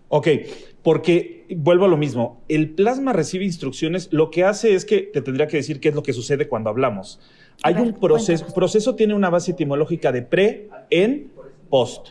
[0.08, 0.28] Ok,
[0.82, 2.44] porque vuelvo a lo mismo.
[2.48, 4.08] El plasma recibe instrucciones.
[4.12, 6.68] Lo que hace es que te tendría que decir qué es lo que sucede cuando
[6.68, 7.20] hablamos.
[7.62, 8.46] Hay un proceso.
[8.46, 11.30] El proceso tiene una base etimológica de pre, en,
[11.70, 12.08] post.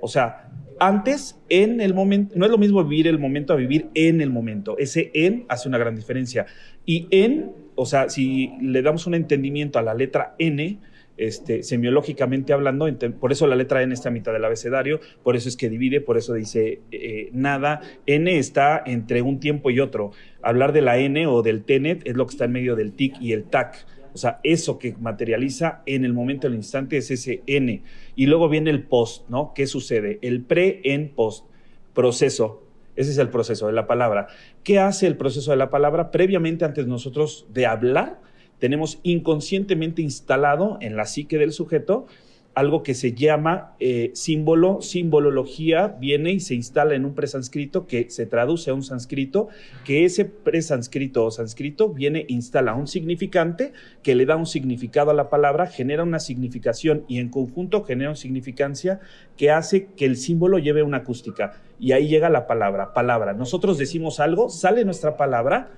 [0.00, 2.34] O sea, antes, en el momento.
[2.36, 4.78] No es lo mismo vivir el momento a vivir en el momento.
[4.78, 6.46] Ese en hace una gran diferencia.
[6.86, 10.78] Y en o sea, si le damos un entendimiento a la letra N,
[11.16, 12.88] este, semiológicamente hablando,
[13.20, 16.00] por eso la letra N está a mitad del abecedario, por eso es que divide,
[16.00, 17.82] por eso dice eh, nada.
[18.06, 20.10] N está entre un tiempo y otro.
[20.42, 23.20] Hablar de la N o del TENET es lo que está en medio del TIC
[23.20, 23.86] y el TAC.
[24.12, 27.82] O sea, eso que materializa en el momento, el instante, es ese N.
[28.14, 29.52] Y luego viene el post, ¿no?
[29.54, 30.18] ¿Qué sucede?
[30.22, 31.46] El pre, en, post.
[31.94, 32.63] Proceso.
[32.96, 34.28] Ese es el proceso de la palabra.
[34.62, 36.10] ¿Qué hace el proceso de la palabra?
[36.10, 38.20] Previamente, antes nosotros de hablar,
[38.58, 42.06] tenemos inconscientemente instalado en la psique del sujeto
[42.54, 48.10] algo que se llama eh, símbolo, simbolología, viene y se instala en un presánscrito que
[48.10, 49.48] se traduce a un sánscrito,
[49.84, 55.14] que ese presánscrito o sánscrito viene, instala un significante que le da un significado a
[55.14, 59.00] la palabra, genera una significación y en conjunto genera una significancia
[59.36, 61.60] que hace que el símbolo lleve una acústica.
[61.80, 63.32] Y ahí llega la palabra, palabra.
[63.32, 65.70] Nosotros decimos algo, sale nuestra palabra,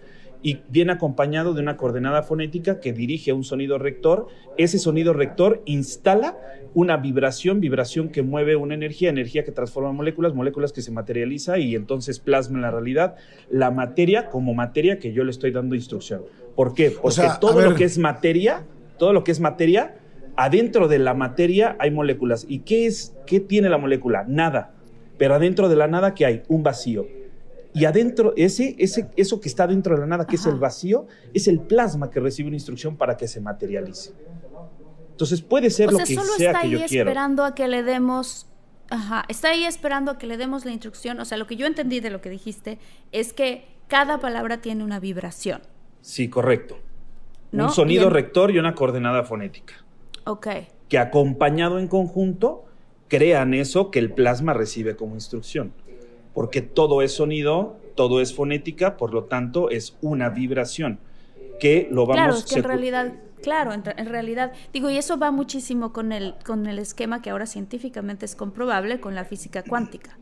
[0.46, 4.28] y viene acompañado de una coordenada fonética que dirige a un sonido rector.
[4.56, 6.38] Ese sonido rector instala
[6.72, 11.58] una vibración, vibración que mueve una energía, energía que transforma moléculas, moléculas que se materializa
[11.58, 13.16] y entonces plasma en la realidad
[13.50, 16.22] la materia como materia que yo le estoy dando instrucción.
[16.54, 16.92] ¿Por qué?
[16.92, 18.64] Porque todo lo que es materia,
[18.98, 19.96] todo lo que es materia,
[20.36, 22.46] adentro de la materia hay moléculas.
[22.48, 24.24] ¿Y qué es qué tiene la molécula?
[24.28, 24.74] Nada.
[25.18, 26.42] Pero adentro de la nada ¿qué hay?
[26.46, 27.08] Un vacío.
[27.76, 31.06] Y adentro, ese, ese, eso que está dentro de la nada, que es el vacío,
[31.34, 34.14] es el plasma que recibe una instrucción para que se materialice.
[35.10, 38.46] Entonces puede ser lo que sea está que ahí esperando a que le demos
[38.88, 41.20] Ajá, está ahí esperando a que le demos la instrucción.
[41.20, 42.78] O sea, lo que yo entendí de lo que dijiste
[43.12, 45.60] es que cada palabra tiene una vibración.
[46.00, 46.78] Sí, correcto.
[47.52, 49.74] Un sonido rector y una coordenada fonética.
[50.24, 50.46] Ok.
[50.88, 52.64] Que acompañado en conjunto
[53.08, 55.72] crean eso que el plasma recibe como instrucción.
[56.36, 60.98] Porque todo es sonido, todo es fonética, por lo tanto es una vibración
[61.58, 65.30] que lo vamos Claro, es que en realidad, claro, en, realidad, digo, y eso va
[65.30, 70.18] muchísimo con el, con el esquema que ahora científicamente es comprobable con la física cuántica,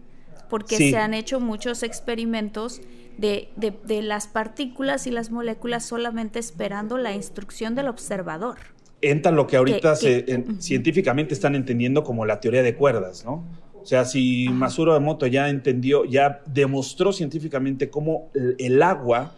[0.49, 2.81] porque se han hecho muchos experimentos
[3.19, 8.59] de, de, las partículas y las moléculas solamente esperando la instrucción del observador.
[9.01, 13.64] Entra lo que ahorita se, científicamente están entendiendo como la teoría de cuerdas, ¿no?
[13.85, 19.35] O sea, si Masuro Emoto ya entendió, ya demostró científicamente cómo el, agua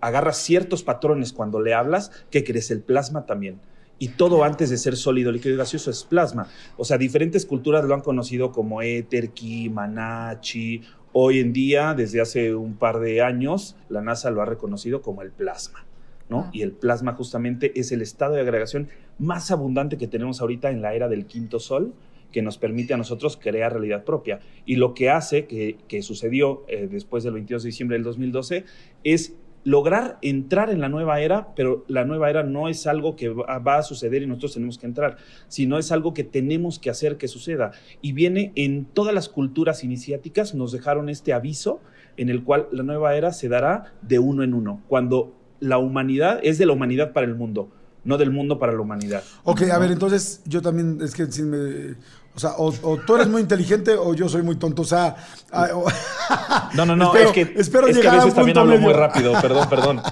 [0.00, 3.58] agarra ciertos patrones cuando le hablas, que crece el plasma también.
[3.98, 6.46] Y todo antes de ser sólido, líquido y gaseoso es plasma.
[6.76, 10.82] O sea, diferentes culturas lo han conocido como éter, ki, manachi.
[11.12, 15.22] Hoy en día, desde hace un par de años, la NASA lo ha reconocido como
[15.22, 15.84] el plasma.
[16.28, 16.42] ¿no?
[16.46, 16.50] Ah.
[16.52, 20.82] Y el plasma justamente es el estado de agregación más abundante que tenemos ahorita en
[20.82, 21.94] la era del quinto sol
[22.32, 24.40] que nos permite a nosotros crear realidad propia.
[24.66, 28.64] Y lo que hace, que, sucedió eh, después del 22 de diciembre del 2012,
[29.04, 33.28] es lograr entrar en la nueva era, pero la nueva era no es algo que
[33.28, 35.16] va a suceder y nosotros tenemos que entrar,
[35.48, 37.72] sino es algo que tenemos que hacer que suceda.
[38.00, 41.80] Y viene en todas las culturas iniciáticas, nos dejaron este aviso
[42.16, 46.40] en el cual la nueva era se dará de uno en uno, cuando la humanidad
[46.42, 47.70] es de la humanidad para el mundo
[48.04, 49.22] no del mundo para la humanidad.
[49.44, 51.96] Ok, a ver, entonces yo también, es que si me...
[52.38, 54.82] O sea, o, tú eres muy inteligente o yo soy muy tonto.
[54.82, 55.16] O sea.
[56.74, 57.16] no, no, no.
[57.16, 59.32] es que, espero es que a veces también hablo muy rápido.
[59.42, 60.02] Perdón, perdón.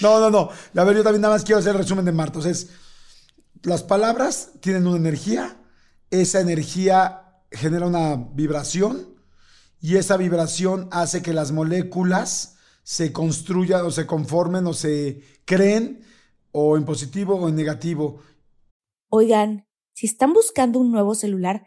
[0.00, 0.50] no, no, no.
[0.80, 2.38] A ver, yo también nada más quiero hacer el resumen de Marta.
[2.38, 2.70] Entonces,
[3.64, 5.56] las palabras tienen una energía.
[6.08, 9.08] Esa energía genera una vibración.
[9.80, 16.04] Y esa vibración hace que las moléculas se construyan o se conformen o se creen
[16.52, 18.20] o en positivo o en negativo.
[19.08, 21.66] Oigan, si están buscando un nuevo celular,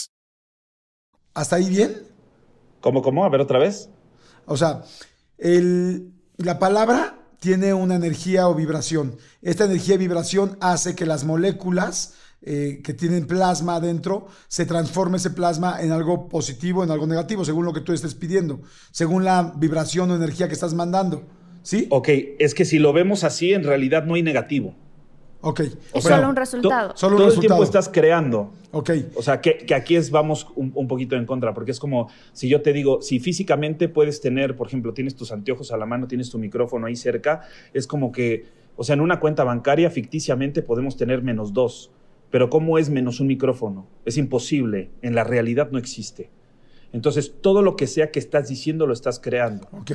[1.33, 1.95] ¿Hasta ahí bien?
[2.81, 3.23] ¿Cómo, cómo?
[3.25, 3.89] A ver otra vez.
[4.45, 4.83] O sea,
[6.37, 9.17] la palabra tiene una energía o vibración.
[9.41, 15.17] Esta energía y vibración hace que las moléculas eh, que tienen plasma adentro se transforme
[15.17, 19.23] ese plasma en algo positivo, en algo negativo, según lo que tú estés pidiendo, según
[19.23, 21.23] la vibración o energía que estás mandando.
[21.63, 21.87] ¿Sí?
[21.91, 24.75] Ok, es que si lo vemos así, en realidad no hay negativo.
[25.41, 25.61] Ok.
[25.93, 26.93] Es solo un resultado.
[26.95, 28.51] solo todo el tiempo estás creando.
[28.71, 28.91] Ok.
[29.15, 32.61] O sea, que, aquí es, vamos un, poquito en contra, porque es como si yo
[32.61, 36.29] te digo, si físicamente puedes tener, por ejemplo, tienes tus anteojos a la mano, tienes
[36.29, 37.41] tu micrófono ahí cerca,
[37.73, 38.45] es como que,
[38.77, 41.91] o sea, en una cuenta bancaria ficticiamente podemos tener menos dos.
[42.29, 43.87] Pero ¿cómo es menos un micrófono?
[44.05, 44.89] Es imposible.
[45.01, 46.29] En la realidad no existe.
[46.93, 49.67] Entonces, todo lo que sea que estás diciendo lo estás creando.
[49.71, 49.91] Ok.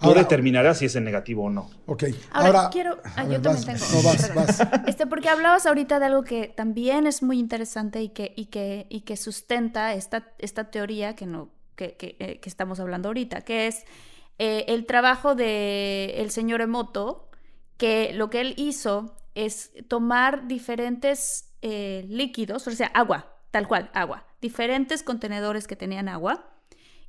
[0.00, 1.68] Tú determinarás si es en negativo o no.
[1.86, 2.04] Ok.
[2.30, 2.98] Ahora, quiero.
[3.16, 3.84] Ah, yo también tengo.
[3.92, 4.68] No, vas, vas.
[4.86, 8.86] Este, porque hablabas ahorita de algo que también es muy interesante y que, y que,
[8.88, 13.40] y que sustenta esta, esta teoría que, no, que, que, eh, que estamos hablando ahorita,
[13.40, 13.84] que es
[14.38, 17.28] eh, el trabajo del el señor Emoto,
[17.76, 23.90] que lo que él hizo es tomar diferentes eh, líquidos, o sea, agua, tal cual,
[23.92, 26.50] agua diferentes contenedores que tenían agua.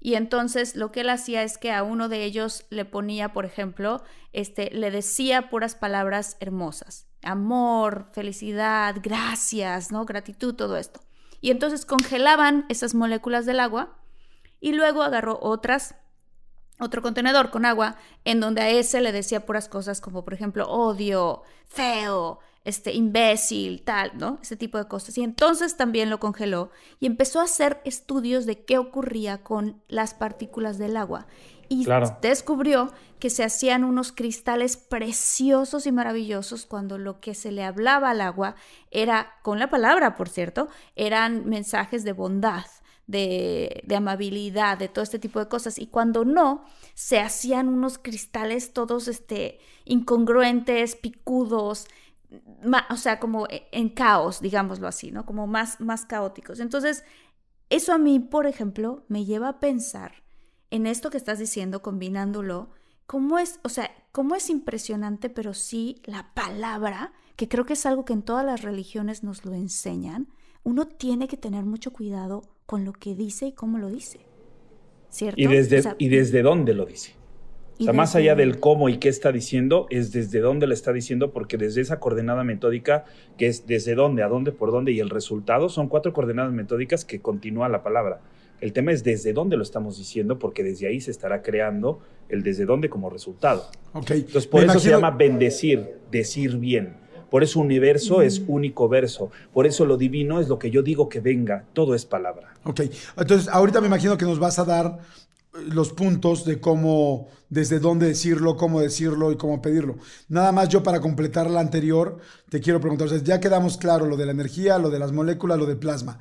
[0.01, 3.45] Y entonces lo que él hacía es que a uno de ellos le ponía, por
[3.45, 7.07] ejemplo, este, le decía puras palabras hermosas.
[7.21, 10.05] Amor, felicidad, gracias, ¿no?
[10.05, 11.01] Gratitud, todo esto.
[11.41, 13.97] Y entonces congelaban esas moléculas del agua
[14.61, 15.95] y luego agarró otras,
[16.79, 20.69] otro contenedor con agua en donde a ese le decía puras cosas como, por ejemplo,
[20.69, 24.39] odio, feo, este imbécil, tal, ¿no?
[24.41, 25.17] Ese tipo de cosas.
[25.17, 30.13] Y entonces también lo congeló y empezó a hacer estudios de qué ocurría con las
[30.13, 31.27] partículas del agua.
[31.71, 31.85] Y
[32.21, 38.09] descubrió que se hacían unos cristales preciosos y maravillosos cuando lo que se le hablaba
[38.09, 38.55] al agua
[38.89, 42.65] era, con la palabra, por cierto, eran mensajes de bondad,
[43.05, 45.77] de, de, amabilidad, de todo este tipo de cosas.
[45.77, 51.85] Y cuando no, se hacían unos cristales todos este, incongruentes, picudos,
[52.89, 55.25] o sea, como e, en caos, digámoslo así, ¿no?
[55.25, 56.59] Como más, más caóticos.
[56.59, 57.03] Entonces,
[57.69, 60.23] eso a mí, por ejemplo, me lleva a pensar
[60.71, 62.69] en esto que estás diciendo, combinándolo,
[63.05, 67.85] cómo es, o sea, cómo es impresionante, pero sí la palabra, que creo que es
[67.85, 70.27] algo que en todas las religiones nos lo enseñan,
[70.63, 74.19] uno tiene que tener mucho cuidado con lo que dice y cómo lo dice.
[75.09, 75.41] ¿Cierto?
[75.41, 77.15] Y desde, y desde dónde lo dice.
[77.79, 80.91] O sea, más allá del cómo y qué está diciendo, es desde dónde le está
[80.91, 83.05] diciendo, porque desde esa coordenada metódica,
[83.37, 87.05] que es desde dónde, a dónde, por dónde y el resultado, son cuatro coordenadas metódicas
[87.05, 88.19] que continúa la palabra.
[88.59, 92.43] El tema es desde dónde lo estamos diciendo, porque desde ahí se estará creando el
[92.43, 93.69] desde dónde como resultado.
[93.93, 94.19] Okay.
[94.19, 96.97] Entonces, por eso se llama bendecir, decir bien.
[97.29, 99.31] Por eso universo es único verso.
[99.53, 101.63] Por eso lo divino es lo que yo digo que venga.
[101.73, 102.55] Todo es palabra.
[102.63, 102.81] Ok.
[103.17, 104.99] Entonces, ahorita me imagino que nos vas a dar
[105.53, 109.97] los puntos de cómo, desde dónde decirlo, cómo decirlo y cómo pedirlo.
[110.27, 112.17] Nada más yo para completar la anterior,
[112.49, 115.11] te quiero preguntar, o sea, ya quedamos claro lo de la energía, lo de las
[115.11, 116.19] moléculas, lo del plasma.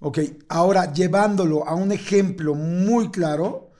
[0.00, 3.70] Ok, ahora llevándolo a un ejemplo muy claro,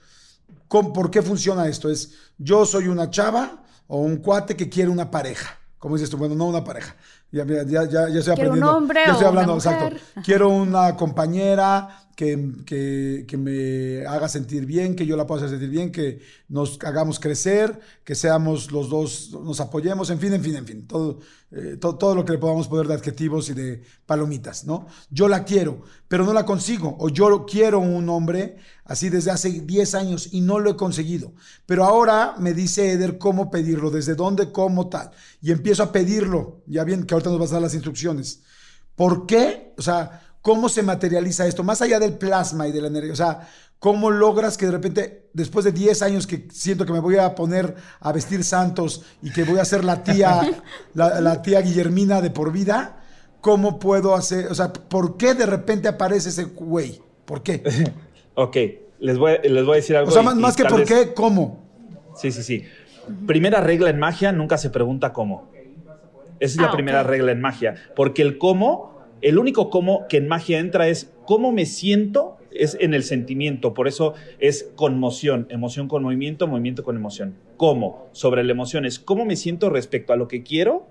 [0.67, 1.89] ¿por qué funciona esto?
[1.89, 5.57] Es, yo soy una chava o un cuate que quiere una pareja.
[5.77, 6.15] ¿Cómo dices tú?
[6.15, 6.95] Bueno, no una pareja.
[7.29, 8.69] Ya, ya, ya, ya estoy aprendiendo.
[8.69, 9.97] Un hombre ya estoy hablando, exacto.
[10.23, 15.91] Quiero una compañera que, que, me haga sentir bien, que yo la pueda sentir bien,
[15.91, 20.65] que nos hagamos crecer, que seamos los dos, nos apoyemos, en fin, en fin, en
[20.65, 21.19] fin, todo,
[21.51, 24.87] eh, todo, todo, lo que le podamos poner de adjetivos y de palomitas, ¿no?
[25.09, 29.49] Yo la quiero, pero no la consigo, o yo quiero un hombre así desde hace
[29.49, 31.33] 10 años y no lo he conseguido,
[31.65, 36.61] pero ahora me dice Eder cómo pedirlo, desde dónde, cómo tal, y empiezo a pedirlo,
[36.67, 38.41] ya bien que ahorita nos vas a dar las instrucciones.
[38.95, 39.73] ¿Por qué?
[39.77, 41.63] O sea, ¿Cómo se materializa esto?
[41.63, 43.13] Más allá del plasma y de la energía.
[43.13, 43.47] O sea,
[43.79, 47.33] ¿cómo logras que de repente, después de 10 años que siento que me voy a
[47.33, 50.61] poner a vestir santos y que voy a ser la tía,
[50.93, 53.01] la, tía Guillermina de por vida,
[53.39, 54.47] ¿cómo puedo hacer?
[54.47, 57.01] O sea, ¿por qué de repente aparece ese güey?
[57.23, 57.63] ¿Por qué?
[58.35, 58.57] ok,
[58.99, 60.09] les voy, les voy a decir algo.
[60.09, 61.63] O sea, más, que por qué, ¿cómo?
[62.17, 62.65] Sí, sí, sí.
[63.25, 65.53] Primera regla en magia, nunca se pregunta cómo.
[66.41, 67.75] Esa es la ah, primera regla en magia.
[67.95, 68.92] Porque el cómo
[69.23, 73.73] el único cómo que en magia entra es cómo me siento, es en el sentimiento,
[73.73, 77.35] por eso es conmoción, emoción con movimiento, movimiento con emoción.
[77.55, 78.09] ¿Cómo?
[78.11, 80.87] Sobre la emoción es cómo me siento respecto a lo que quiero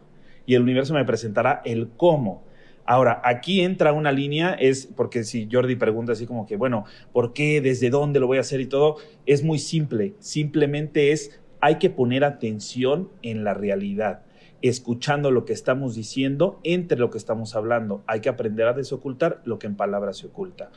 [0.47, 2.43] y el universo me presentará el cómo.
[2.87, 7.35] Ahora, aquí entra una línea, es porque si Jordi pregunta así como que, bueno, ¿por
[7.35, 7.61] qué?
[7.61, 8.97] ¿Desde dónde lo voy a hacer y todo?
[9.27, 14.23] Es muy simple, simplemente es, hay que poner atención en la realidad
[14.63, 18.03] escuchando lo que estamos diciendo entre lo que estamos hablando.
[18.07, 20.71] Hay que aprender a desocultar lo que en palabras se oculta.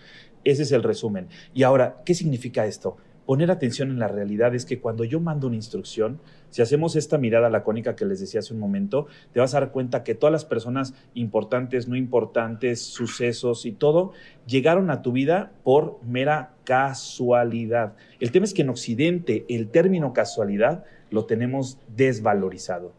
[0.44, 1.28] Ese es el resumen.
[1.54, 2.98] Y ahora, ¿qué significa esto?
[3.26, 6.20] Poner atención en la realidad es que cuando yo mando una instrucción,
[6.52, 9.72] si hacemos esta mirada lacónica que les decía hace un momento, te vas a dar
[9.72, 14.12] cuenta que todas las personas importantes, no importantes, sucesos y todo,
[14.46, 17.96] llegaron a tu vida por mera casualidad.
[18.20, 22.94] El tema es que en Occidente el término casualidad lo tenemos desvalorizado.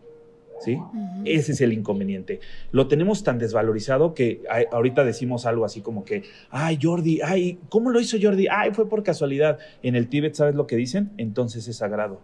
[0.61, 0.79] ¿Sí?
[1.25, 2.41] Ese es el inconveniente.
[2.73, 7.91] Lo tenemos tan desvalorizado que ahorita decimos algo así como que, ay, Jordi, ay, ¿cómo
[7.91, 8.47] lo hizo Jordi?
[8.51, 9.59] Ay, fue por casualidad.
[9.83, 11.11] En el Tíbet, ¿sabes lo que dicen?
[11.17, 12.21] Entonces es sagrado.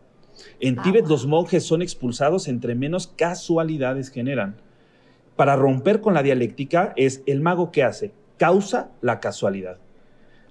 [0.61, 4.57] En ah, Tíbet los monjes son expulsados entre menos casualidades generan.
[5.37, 9.79] Para romper con la dialéctica es el mago que hace, causa la casualidad.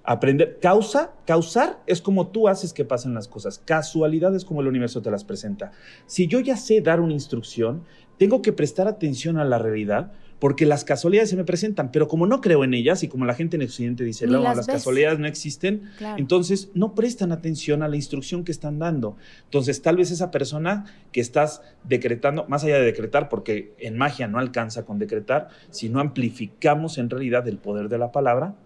[0.04, 3.58] Aprender, causa, causar es como tú haces que pasen las cosas.
[3.64, 5.72] Casualidad es como el universo te las presenta.
[6.06, 7.84] Si yo ya sé dar una instrucción,
[8.18, 10.12] tengo que prestar atención a la realidad
[10.42, 13.34] porque las casualidades se me presentan, pero como no creo en ellas y como la
[13.34, 15.82] gente en Occidente dice, no, las, casualidades no existen,
[16.16, 19.16] entonces no prestan atención a la instrucción que están dando.
[19.44, 24.26] Entonces tal vez esa persona que estás decretando, más allá de decretar, porque en magia
[24.26, 28.56] no alcanza con decretar, si no amplificamos en realidad el poder de la palabra,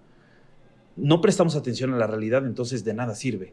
[0.97, 3.53] no prestamos atención a la realidad, entonces de nada sirve.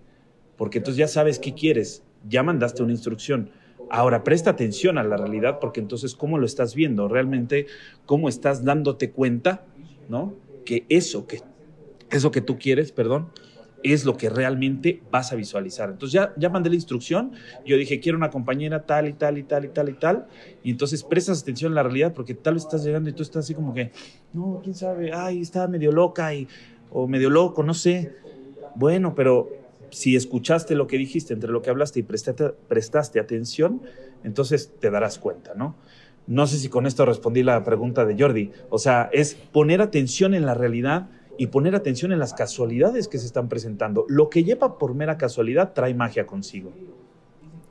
[0.58, 3.52] Porque entonces ya sabes qué quieres, ya mandaste una instrucción.
[3.90, 7.68] Ahora presta atención a la realidad porque entonces cómo lo estás viendo, realmente
[8.06, 9.66] cómo estás dándote cuenta,
[10.10, 10.34] ¿no?
[10.66, 11.42] Que eso que
[12.10, 13.30] eso que tú quieres, perdón,
[13.84, 15.90] es lo que realmente vas a visualizar.
[15.90, 17.34] Entonces ya, ya mandé la instrucción,
[17.66, 20.28] yo dije, quiero una compañera tal y tal y tal y tal y tal,
[20.64, 23.46] y entonces prestas atención a la realidad porque tal vez estás llegando y tú estás
[23.46, 23.92] así como que,
[24.32, 26.48] no, quién sabe, ay, está medio loca y,
[26.94, 28.14] o medio loco, no sé.
[28.76, 29.50] Bueno, pero
[29.90, 33.82] si escuchaste lo que dijiste, entre lo que hablaste y prestaste, prestaste atención,
[34.24, 35.76] entonces te darás cuenta, ¿no?
[36.26, 38.52] No sé si con esto respondí la pregunta de Jordi.
[38.70, 43.18] O sea, es poner atención en la realidad y poner atención en las casualidades que
[43.18, 44.06] se están presentando.
[44.08, 46.72] Lo que lleva por mera casualidad trae magia consigo.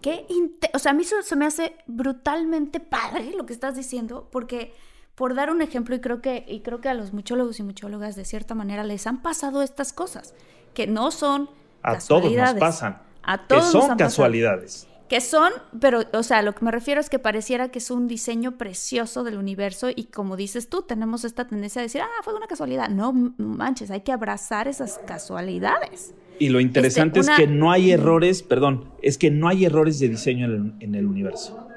[0.02, 0.26] Qué
[0.74, 4.72] o sea, a mí eso se me hace brutalmente padre lo que estás diciendo, porque
[5.14, 8.16] por dar un ejemplo, y creo que, y creo que a los muchólogos y muchólogas
[8.16, 10.34] de cierta manera les han pasado estas cosas,
[10.74, 11.50] que no son
[11.82, 12.98] a todos nos pasan.
[13.22, 14.88] A todos que son casualidades.
[15.08, 18.08] Que son, pero, o sea, lo que me refiero es que pareciera que es un
[18.08, 22.34] diseño precioso del universo y como dices tú, tenemos esta tendencia a decir, ah, fue
[22.34, 22.88] una casualidad.
[22.88, 26.14] No manches, hay que abrazar esas casualidades.
[26.38, 30.00] Y lo interesante este, es que no hay errores, perdón, es que no hay errores
[30.00, 30.46] de diseño
[30.80, 31.68] en el, universo.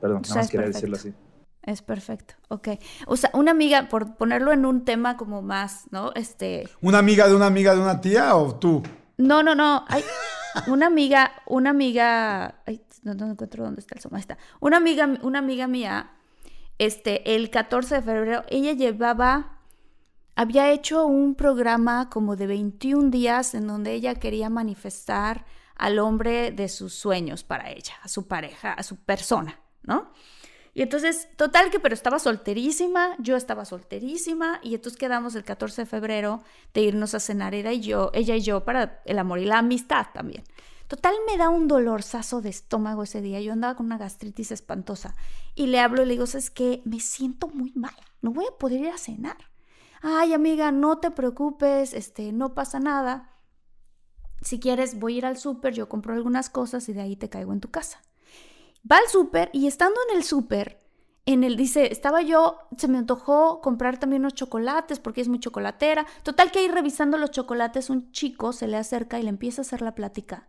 [0.00, 1.14] Perdón, nada más quería decirlo así.
[1.68, 2.68] Es perfecto, ok.
[3.08, 6.12] O sea, una amiga, por ponerlo en un tema como más, ¿no?
[6.14, 6.66] Este...
[6.80, 8.82] ¿Una amiga de una amiga de una tía o tú?
[9.18, 9.84] No, no, no.
[9.88, 10.02] Hay
[10.66, 14.18] una amiga, una amiga, ay, no, encuentro dónde está el soma.
[14.18, 14.38] está.
[14.60, 16.12] Una amiga, una amiga mía,
[16.78, 19.58] este, el 14 de febrero, ella llevaba,
[20.36, 25.44] había hecho un programa como de 21 días en donde ella quería manifestar
[25.76, 30.12] al hombre de sus sueños para ella, a su pareja, a su persona, ¿no?
[30.78, 35.82] Y entonces, total que, pero estaba solterísima, yo estaba solterísima, y entonces quedamos el 14
[35.82, 36.40] de febrero
[36.72, 39.58] de irnos a cenar, ella y yo, ella y yo, para el amor y la
[39.58, 40.44] amistad también.
[40.86, 43.40] Total, me da un dolorzazo de estómago ese día.
[43.40, 45.16] Yo andaba con una gastritis espantosa.
[45.56, 47.96] Y le hablo y le digo, es que me siento muy mal.
[48.22, 49.36] No voy a poder ir a cenar.
[50.00, 53.32] Ay, amiga, no te preocupes, este, no pasa nada.
[54.42, 57.28] Si quieres, voy a ir al súper, yo compro algunas cosas y de ahí te
[57.28, 58.00] caigo en tu casa.
[58.90, 60.78] Va al súper y estando en el súper,
[61.26, 65.40] en el dice, estaba yo, se me antojó comprar también unos chocolates porque es muy
[65.40, 66.06] chocolatera.
[66.22, 69.64] Total que ahí revisando los chocolates, un chico se le acerca y le empieza a
[69.64, 70.48] hacer la plática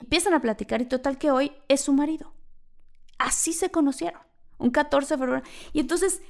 [0.00, 2.34] empiezan a platicar y total que hoy es su marido.
[3.18, 4.20] Así se conocieron,
[4.58, 5.42] un 14 de febrero.
[5.72, 6.22] Y entonces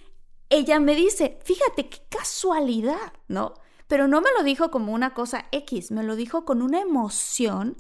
[0.51, 3.55] ella me dice, fíjate qué casualidad, ¿no?
[3.87, 7.77] Pero no me lo dijo como una cosa X, me lo dijo con una emoción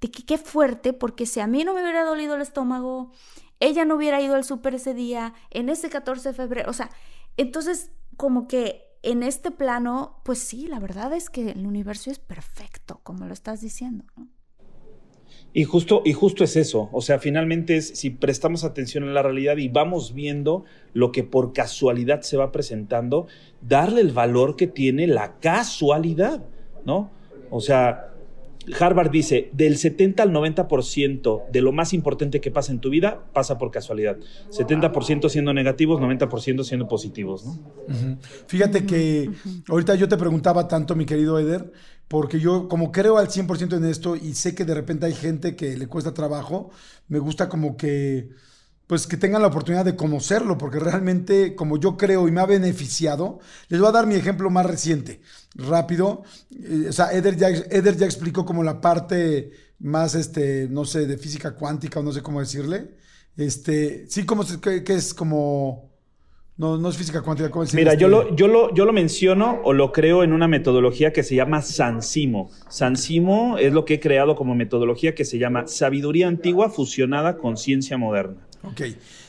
[0.00, 3.12] de que qué fuerte, porque si a mí no me hubiera dolido el estómago,
[3.60, 6.90] ella no hubiera ido al súper ese día, en ese 14 de febrero, o sea,
[7.38, 12.18] entonces como que en este plano, pues sí, la verdad es que el universo es
[12.18, 14.28] perfecto, como lo estás diciendo, ¿no?
[15.52, 19.22] Y justo, y justo es eso, o sea, finalmente es si prestamos atención a la
[19.22, 23.26] realidad y vamos viendo lo que por casualidad se va presentando,
[23.62, 26.44] darle el valor que tiene la casualidad,
[26.84, 27.10] ¿no?
[27.48, 28.12] O sea,
[28.78, 33.24] Harvard dice, del 70 al 90% de lo más importante que pasa en tu vida
[33.32, 34.18] pasa por casualidad.
[34.50, 38.18] 70% siendo negativos, 90% siendo positivos, ¿no?
[38.46, 39.30] Fíjate que
[39.68, 41.72] ahorita yo te preguntaba tanto, mi querido Eder,
[42.08, 45.56] porque yo como creo al 100% en esto y sé que de repente hay gente
[45.56, 46.70] que le cuesta trabajo,
[47.08, 48.30] me gusta como que
[48.86, 52.46] pues que tengan la oportunidad de conocerlo, porque realmente como yo creo y me ha
[52.46, 55.22] beneficiado, les voy a dar mi ejemplo más reciente,
[55.56, 56.22] rápido.
[56.50, 59.50] Eh, o sea, Eder ya, Eder ya explicó como la parte
[59.80, 62.96] más, este, no sé, de física cuántica o no sé cómo decirle.
[63.36, 65.95] Este, sí, como que es como
[66.56, 67.50] no, no es física cuántica.
[67.50, 71.12] ¿cómo Mira, yo, lo, yo, lo, yo lo menciono o lo creo en una metodología
[71.12, 72.50] que se llama Sansimo.
[72.68, 77.56] Sansimo es lo que he creado como metodología que se llama sabiduría antigua fusionada con
[77.56, 78.46] ciencia moderna.
[78.62, 78.82] Ok.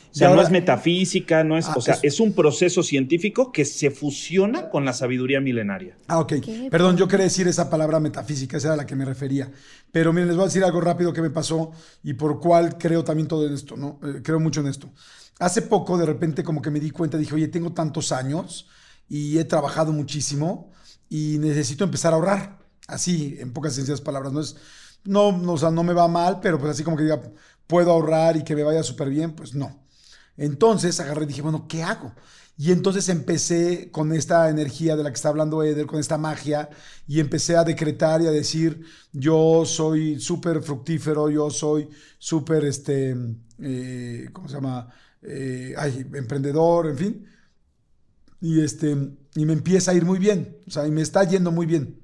[0.10, 2.20] O sea, no es metafísica, no es, ah, o sea, es...
[2.20, 5.96] un proceso científico que se fusiona con la sabiduría milenaria.
[6.08, 6.34] Ah, ok.
[6.72, 9.52] Perdón, yo quería decir esa palabra metafísica, esa era a la que me refería.
[9.92, 11.72] Pero miren, les voy a decir algo rápido que me pasó
[12.04, 14.00] y por cuál creo también todo en esto, ¿no?
[14.04, 14.90] Eh, creo mucho en esto.
[15.40, 18.68] Hace poco, de repente, como que me di cuenta, dije, oye, tengo tantos años
[19.08, 20.72] y he trabajado muchísimo
[21.10, 22.60] y necesito empezar a ahorrar.
[22.88, 24.56] Así, en pocas sencillas palabras, no es,
[25.04, 27.22] no, o sea, no me va mal, pero pues así como que diga,
[27.68, 29.84] puedo ahorrar y que me vaya súper bien, pues no.
[30.38, 32.14] Entonces agarré y dije, bueno, ¿qué hago?
[32.58, 36.70] Y entonces empecé con esta energía de la que está hablando Eder, con esta magia,
[37.08, 38.84] y empecé a decretar y a decir,
[39.14, 43.16] yo soy súper fructífero, yo soy súper, este,
[43.60, 44.92] eh, ¿cómo se llama?
[45.22, 45.76] Eh,
[46.14, 47.26] emprendedor, en fin.
[48.40, 48.96] Y, este,
[49.36, 52.00] y me empieza a ir muy bien, o sea, y me está yendo muy bien.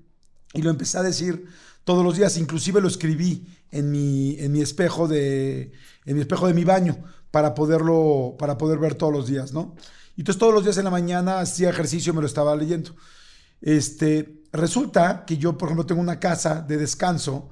[0.54, 1.46] Y lo empecé a decir
[1.84, 5.72] todos los días, inclusive lo escribí en mi, en mi espejo de,
[6.06, 9.76] en mi espejo de mi baño, para poderlo, para poder ver todos los días, ¿no?
[10.16, 12.96] Y entonces todos los días en la mañana hacía ejercicio, me lo estaba leyendo.
[13.62, 17.50] Este, resulta que yo, por ejemplo, tengo una casa de descanso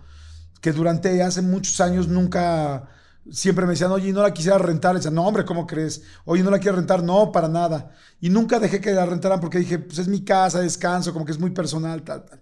[0.61, 2.87] que durante hace muchos años nunca,
[3.29, 4.93] siempre me decían, oye, no la quisiera rentar.
[4.93, 6.01] Le decían, no, hombre, ¿cómo crees?
[6.25, 7.91] Oye, no la quiero rentar, no, para nada.
[8.19, 11.31] Y nunca dejé que la rentaran porque dije, pues es mi casa, descanso, como que
[11.31, 12.41] es muy personal, tal, tal.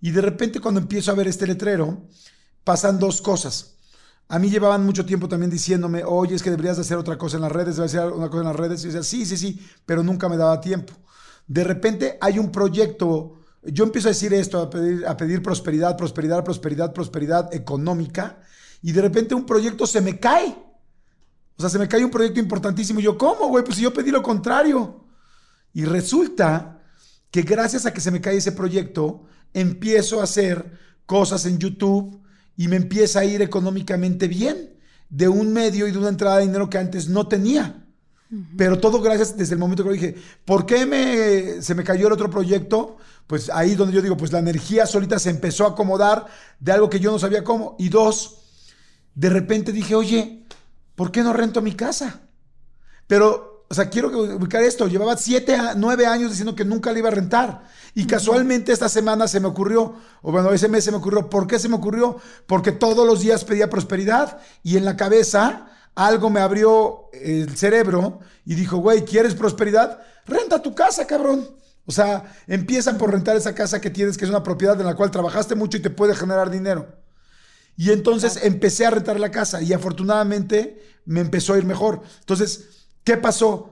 [0.00, 2.06] Y de repente cuando empiezo a ver este letrero,
[2.64, 3.74] pasan dos cosas.
[4.28, 7.36] A mí llevaban mucho tiempo también diciéndome, oye, es que deberías de hacer otra cosa
[7.36, 8.80] en las redes, deberías hacer una cosa en las redes.
[8.80, 10.92] Y yo decía, sí, sí, sí, pero nunca me daba tiempo.
[11.46, 15.96] De repente hay un proyecto, yo empiezo a decir esto, a pedir, a pedir prosperidad,
[15.96, 18.40] prosperidad, prosperidad, prosperidad económica,
[18.82, 20.56] y de repente un proyecto se me cae.
[21.56, 23.00] O sea, se me cae un proyecto importantísimo.
[23.00, 23.64] Y yo, ¿cómo, güey?
[23.64, 25.04] Pues si yo pedí lo contrario.
[25.72, 26.82] Y resulta
[27.30, 32.20] que gracias a que se me cae ese proyecto, empiezo a hacer cosas en YouTube
[32.56, 34.76] y me empieza a ir económicamente bien
[35.08, 37.82] de un medio y de una entrada de dinero que antes no tenía.
[38.56, 42.08] Pero todo gracias desde el momento que lo dije, ¿por qué me, se me cayó
[42.08, 42.96] el otro proyecto?
[43.28, 46.26] Pues ahí donde yo digo, pues la energía solita se empezó a acomodar
[46.58, 47.76] de algo que yo no sabía cómo.
[47.78, 48.45] Y dos,
[49.16, 50.44] de repente dije, oye,
[50.94, 52.20] ¿por qué no rento mi casa?
[53.08, 54.86] Pero o sea, quiero ubicar esto.
[54.86, 57.64] Llevaba siete, nueve años diciendo que nunca le iba a rentar.
[57.94, 61.28] Y casualmente esta semana se me ocurrió, o bueno, ese mes se me ocurrió.
[61.28, 62.18] ¿Por qué se me ocurrió?
[62.46, 68.20] Porque todos los días pedía prosperidad y en la cabeza algo me abrió el cerebro
[68.44, 70.00] y dijo, güey, ¿quieres prosperidad?
[70.26, 71.48] Renta tu casa, cabrón.
[71.86, 74.94] O sea, empiezan por rentar esa casa que tienes, que es una propiedad en la
[74.94, 76.86] cual trabajaste mucho y te puede generar dinero.
[77.76, 82.02] Y entonces empecé a rentar la casa y afortunadamente me empezó a ir mejor.
[82.20, 83.70] Entonces, ¿Qué pasó?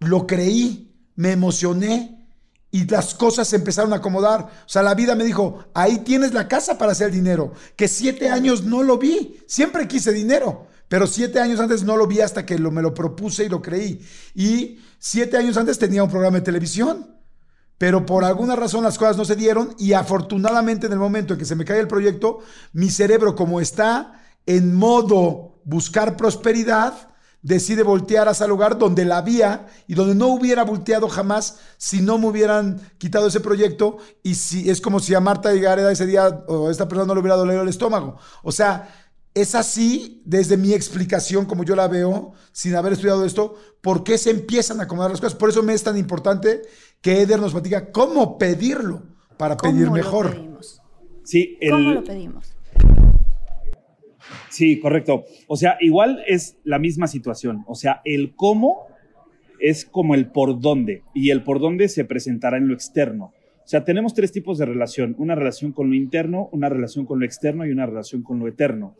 [0.00, 2.28] Lo creí, me emocioné
[2.70, 4.42] y las cosas se empezaron a acomodar.
[4.42, 7.54] O sea, la vida me dijo, ahí tienes la casa para hacer dinero.
[7.76, 10.66] Que siete años no lo vi, siempre quise dinero.
[10.86, 13.62] Pero siete años antes no lo vi hasta que lo, me lo propuse y lo
[13.62, 14.06] creí.
[14.34, 17.16] Y siete años antes tenía un programa de televisión.
[17.78, 21.38] Pero por alguna razón las cosas no se dieron y afortunadamente en el momento en
[21.38, 22.38] que se me cae el proyecto,
[22.72, 29.18] mi cerebro como está en modo buscar prosperidad, decide voltear a ese lugar donde la
[29.18, 34.36] había y donde no hubiera volteado jamás si no me hubieran quitado ese proyecto y
[34.36, 37.20] si es como si a Marta Gareda ese día o a esta persona no le
[37.20, 38.16] hubiera dolido el estómago.
[38.42, 38.88] O sea,
[39.34, 44.16] es así desde mi explicación como yo la veo sin haber estudiado esto, por qué
[44.16, 45.36] se empiezan a acomodar las cosas.
[45.36, 46.62] Por eso me es tan importante
[47.04, 49.02] que Eder nos diga cómo pedirlo
[49.36, 50.34] para pedir mejor.
[50.34, 50.82] Pedimos?
[51.22, 52.56] Sí, ¿Cómo lo pedimos?
[54.48, 55.24] Sí, correcto.
[55.46, 57.62] O sea, igual es la misma situación.
[57.66, 58.86] O sea, el cómo
[59.60, 63.34] es como el por dónde y el por dónde se presentará en lo externo.
[63.58, 65.14] O sea, tenemos tres tipos de relación.
[65.18, 68.48] Una relación con lo interno, una relación con lo externo y una relación con lo
[68.48, 68.96] eterno.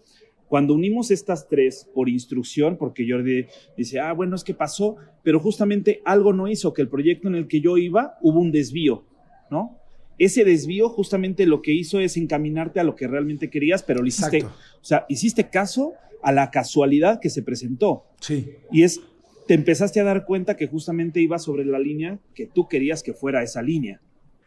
[0.48, 5.40] Cuando unimos estas tres por instrucción, porque Jordi dice, ah, bueno, es que pasó, pero
[5.40, 9.04] justamente algo no hizo, que el proyecto en el que yo iba hubo un desvío,
[9.50, 9.78] ¿no?
[10.18, 14.06] ese desvío justamente lo que hizo es encaminarte a lo que realmente querías, pero lo
[14.06, 18.04] hiciste, o sea, hiciste caso a la casualidad que se presentó.
[18.20, 18.52] Sí.
[18.70, 19.00] Y es,
[19.46, 23.12] te empezaste a dar cuenta que justamente iba sobre la línea que tú querías que
[23.12, 24.00] fuera esa línea,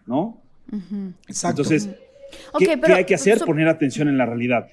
[0.06, 0.41] ¿no?
[1.28, 1.62] Exacto.
[1.64, 1.89] Entonces,
[2.58, 3.39] ¿qué, hay que hacer?
[3.39, 4.70] Poner atención en la realidad.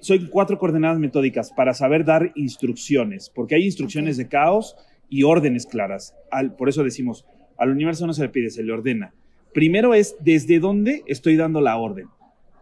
[0.00, 4.76] Soy cuatro coordenadas metódicas para saber dar instrucciones, porque hay instrucciones de caos
[5.08, 6.14] y órdenes claras.
[6.30, 7.26] Al, por eso decimos,
[7.58, 9.12] al universo no se le pide, se le ordena.
[9.52, 12.08] Primero es desde dónde estoy dando la orden.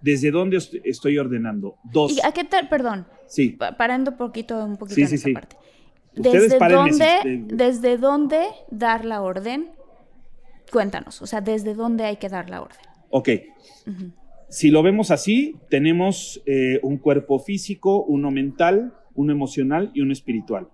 [0.00, 1.76] Desde dónde estoy ordenando.
[1.84, 2.16] Dos.
[2.16, 2.68] ¿Y a qué tal?
[2.68, 3.06] Perdón.
[3.26, 3.56] Sí.
[3.78, 5.56] Parando un poquito, un poquito en esta parte.
[6.14, 9.70] ¿Desde dónde, ¿Desde dónde dar la orden?
[10.72, 12.80] Cuéntanos, o sea, ¿desde dónde hay que dar la orden?
[13.10, 13.28] Ok.
[14.51, 20.12] Si lo vemos así, tenemos eh, un cuerpo físico, uno mental, uno emocional y uno
[20.12, 20.68] espiritual.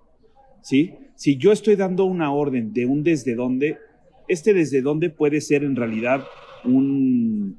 [0.63, 0.95] ¿sí?
[1.15, 3.77] Si yo estoy dando una orden de un desde dónde,
[4.29, 6.25] este desde dónde puede ser en realidad
[6.65, 7.59] un,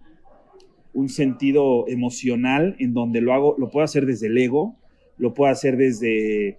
[0.96, 4.76] un sentido emocional en donde lo hago, lo puedo hacer desde el ego,
[5.20, 6.58] lo puedo hacer desde,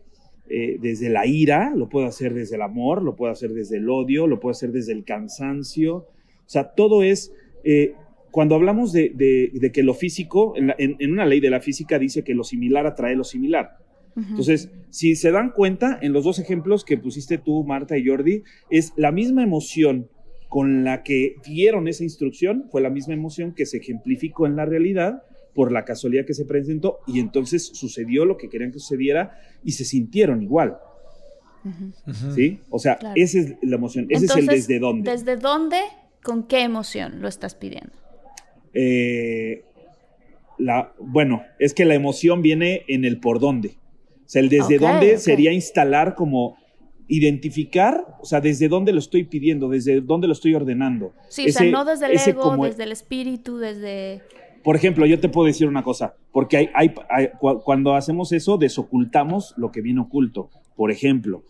[0.49, 3.91] eh, desde la ira, lo puedo hacer desde el amor, lo puedo hacer desde el
[3.91, 5.97] odio, lo puedo hacer desde el cansancio.
[5.97, 6.07] O
[6.47, 7.33] sea, todo es,
[7.65, 7.95] eh,
[8.39, 12.45] cuando hablamos de, que lo físico, en, una ley de la física dice que lo
[12.45, 13.79] similar atrae lo similar.
[14.15, 18.45] Entonces, si se dan cuenta, en los dos ejemplos que pusiste tú, Marta y Jordi,
[18.71, 20.09] es la misma emoción
[20.49, 24.67] con la que dieron esa instrucción, fue la misma emoción que se ejemplificó en la
[24.67, 29.33] realidad por la casualidad que se presentó y entonces sucedió lo que querían que sucediera
[29.65, 30.79] y se sintieron igual.
[32.37, 32.61] ¿Sí?
[32.71, 35.11] O sea, esa es la emoción, ese es el desde dónde.
[35.11, 35.81] ¿Desde dónde,
[36.23, 37.99] con qué emoción lo estás pidiendo?
[38.81, 39.65] Eh,
[40.57, 43.77] la, bueno, es que la emoción viene en el por dónde.
[44.25, 46.57] O sea, el desde dónde sería instalar como
[47.09, 51.13] identificar, o sea, desde dónde lo estoy pidiendo, desde dónde lo estoy ordenando.
[51.29, 54.23] Sí, o sea, no desde el ego, desde el espíritu, desde...
[54.63, 56.93] Por ejemplo, yo te puedo decir una cosa, porque hay,
[57.65, 60.51] cuando hacemos eso, desocultamos lo que viene oculto.
[60.77, 61.43] Por ejemplo,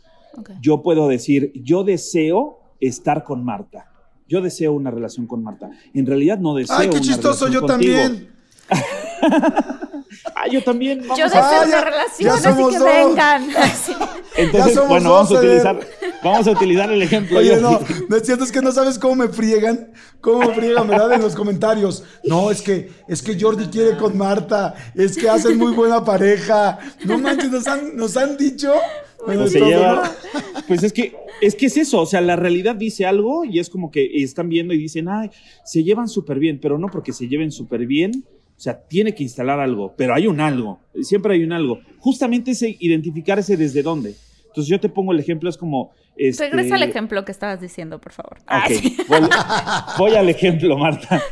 [0.61, 3.91] yo puedo decir, yo deseo estar con Marta.
[4.29, 5.71] Yo deseo una relación con Marta.
[5.95, 6.77] En realidad no deseo.
[6.79, 7.49] ¡Ay, qué chistoso!
[7.49, 8.29] Yo también.
[8.71, 11.03] ah, yo también.
[11.03, 13.49] yo deseo ah, una relación, así que vengan.
[14.39, 15.81] Entonces, bueno, vamos a utilizar,
[16.23, 17.39] vamos a utilizar el ejemplo.
[17.39, 20.87] Oye, no, no es cierto, es que no sabes cómo me friegan, cómo me friegan,
[20.89, 21.13] ¿verdad?
[21.15, 22.05] En los comentarios.
[22.25, 26.79] No, es que, es que Jordi quiere con Marta, es que hacen muy buena pareja.
[27.05, 28.73] No manches, nos han, nos han dicho.
[29.25, 29.53] Pues,
[30.69, 33.71] pues es que es que es eso, o sea, la realidad dice algo y es
[33.71, 35.31] como que están viendo y dicen, ay,
[35.65, 39.23] se llevan súper bien, pero no porque se lleven súper bien, o sea, tiene que
[39.23, 41.81] instalar algo, pero hay un algo, siempre hay un algo.
[41.99, 44.17] Justamente ese identificar ese desde dónde.
[44.59, 45.93] Entonces yo te pongo el ejemplo, es como...
[46.17, 46.51] Este...
[46.51, 48.39] Regresa al ejemplo que estabas diciendo, por favor.
[48.41, 49.21] Ok, voy,
[49.99, 51.23] voy al ejemplo, Marta.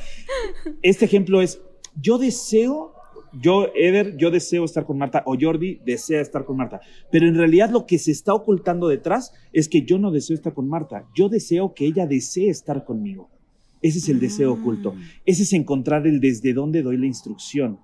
[0.81, 1.61] Este ejemplo es,
[2.01, 2.93] yo deseo
[3.33, 6.81] yo, Eder, yo deseo estar con Marta, o Jordi desea estar con Marta.
[7.11, 10.55] Pero en realidad lo que se está ocultando detrás es que yo no deseo estar
[10.55, 13.29] con Marta, yo deseo que ella desee estar conmigo.
[13.83, 14.93] Ese es el deseo oculto.
[14.93, 15.01] Mm.
[15.27, 17.81] Ese es encontrar el desde dónde doy la instrucción.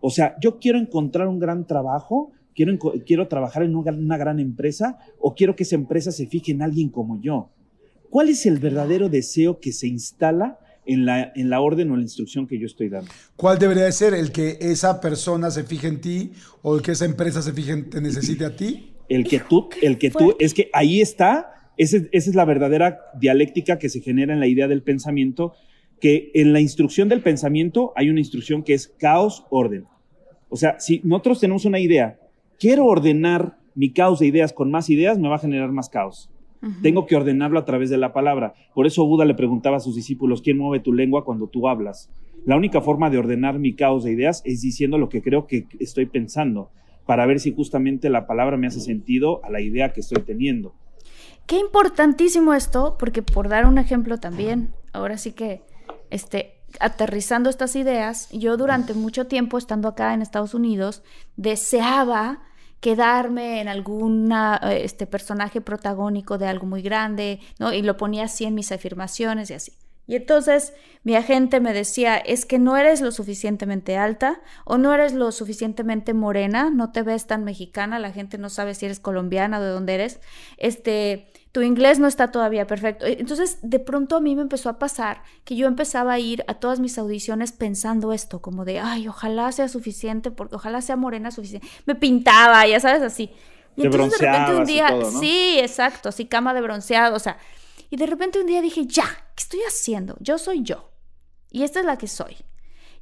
[0.00, 4.98] O sea, yo quiero encontrar un gran trabajo, quiero, quiero trabajar en una, gran empresa
[5.18, 7.50] o quiero que esa empresa se fije en alguien como yo.
[8.10, 12.02] ¿Cuál es el verdadero deseo que se instala en la, en la orden o la
[12.02, 13.10] instrucción que yo estoy dando?
[13.36, 14.14] ¿Cuál debería ser?
[14.14, 16.32] ¿El que esa persona se fije en ti
[16.62, 18.92] o el que esa empresa se fije en, te necesite a ti?
[19.08, 23.78] El que tú, el que tú, es que ahí está esa, es la verdadera dialéctica
[23.78, 25.54] que se genera en la idea del pensamiento,
[26.00, 29.86] que en la instrucción del pensamiento hay una instrucción que es caos, orden.
[30.48, 32.18] O sea, si nosotros tenemos una idea,
[32.64, 36.30] quiero ordenar mi caos de ideas con más ideas, me va a generar más caos.
[36.80, 38.54] Tengo que ordenarlo a través de la palabra.
[38.72, 42.08] Por eso Buda le preguntaba a sus discípulos, ¿quién mueve tu lengua cuando tú hablas?
[42.46, 45.66] La única forma de ordenar mi caos de ideas es diciendo lo que creo que
[45.78, 46.70] estoy pensando,
[47.04, 50.74] para ver si justamente la palabra me hace sentido a la idea que estoy teniendo.
[51.46, 55.60] Qué importantísimo esto, porque por dar un ejemplo también, ahora sí que,
[56.08, 61.02] este, aterrizando estas ideas, yo durante mucho tiempo estando acá en Estados Unidos,
[61.36, 62.40] deseaba
[62.84, 64.30] quedarme en algún
[64.68, 67.72] este, personaje protagónico de algo muy grande, ¿no?
[67.72, 69.72] Y lo ponía así en mis afirmaciones y así.
[70.06, 74.92] Y entonces mi agente me decía, es que no eres lo suficientemente alta o no
[74.92, 79.00] eres lo suficientemente morena, no te ves tan mexicana, la gente no sabe si eres
[79.00, 80.20] colombiana o de dónde eres,
[80.58, 83.06] este, tu inglés no está todavía perfecto.
[83.06, 86.54] Entonces de pronto a mí me empezó a pasar que yo empezaba a ir a
[86.54, 91.30] todas mis audiciones pensando esto, como de, ay, ojalá sea suficiente, porque ojalá sea morena
[91.30, 91.64] suficiente.
[91.86, 93.30] Me pintaba, ya sabes, así.
[93.76, 94.88] Y entonces de repente un día,
[95.20, 97.38] sí, exacto, así cama de bronceado, o sea,
[97.88, 99.04] y de repente un día dije, ya,
[99.36, 100.16] ¿qué estoy haciendo?
[100.18, 100.90] Yo soy yo.
[101.52, 102.36] Y esta es la que soy.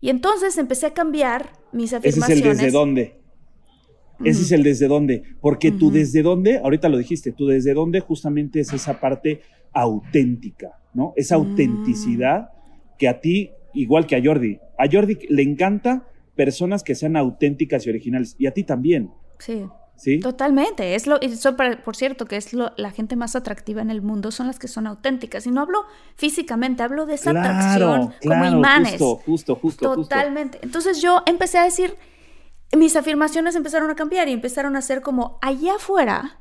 [0.02, 2.38] Y entonces empecé a cambiar mis afirmaciones.
[2.38, 3.21] Ese es el desde dónde.
[4.24, 5.22] Ese es el desde dónde.
[5.40, 9.40] Porque tú desde dónde, ahorita lo dijiste, tú desde dónde justamente es esa parte
[9.72, 11.12] auténtica, ¿no?
[11.16, 11.40] Esa mm.
[11.40, 12.50] autenticidad
[12.98, 16.06] que a ti, igual que a Jordi, a Jordi le encanta
[16.36, 18.34] personas que sean auténticas y originales.
[18.38, 19.10] Y a ti también.
[19.38, 19.64] Sí.
[20.20, 20.94] Totalmente.
[20.94, 24.30] Es lo, eso, por cierto, que es lo, la gente más atractiva en el mundo
[24.30, 25.46] son las que son auténticas.
[25.46, 25.84] Y no hablo
[26.16, 28.92] físicamente, hablo de esa atracción como imanes.
[28.92, 29.94] Justo, justo, justo.
[29.94, 30.58] Totalmente.
[30.62, 31.94] Entonces yo empecé a decir,
[32.76, 36.40] mis afirmaciones empezaron a cambiar y empezaron a ser como allá afuera,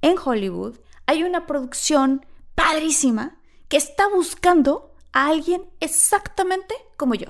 [0.00, 3.38] en Hollywood, hay una producción padrísima
[3.68, 7.28] que está buscando a alguien exactamente como yo.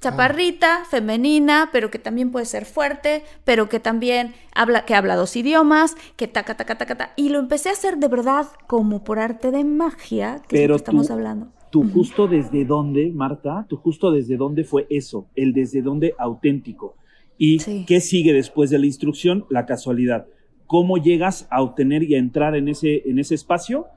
[0.00, 5.34] Chaparrita, femenina, pero que también puede ser fuerte, pero que también habla, que habla dos
[5.36, 7.12] idiomas, que taca, taca, taca, taca.
[7.16, 10.74] Y lo empecé a hacer de verdad como por arte de magia, que es lo
[10.74, 11.55] que estamos hablando.
[11.76, 16.96] Tú justo desde dónde, Marta, tú justo desde dónde fue eso, el desde dónde auténtico.
[17.36, 19.44] ¿Y qué sigue después de la instrucción?
[19.50, 20.26] La casualidad.
[20.66, 23.88] ¿Cómo llegas a obtener y a entrar en ese, en ese espacio?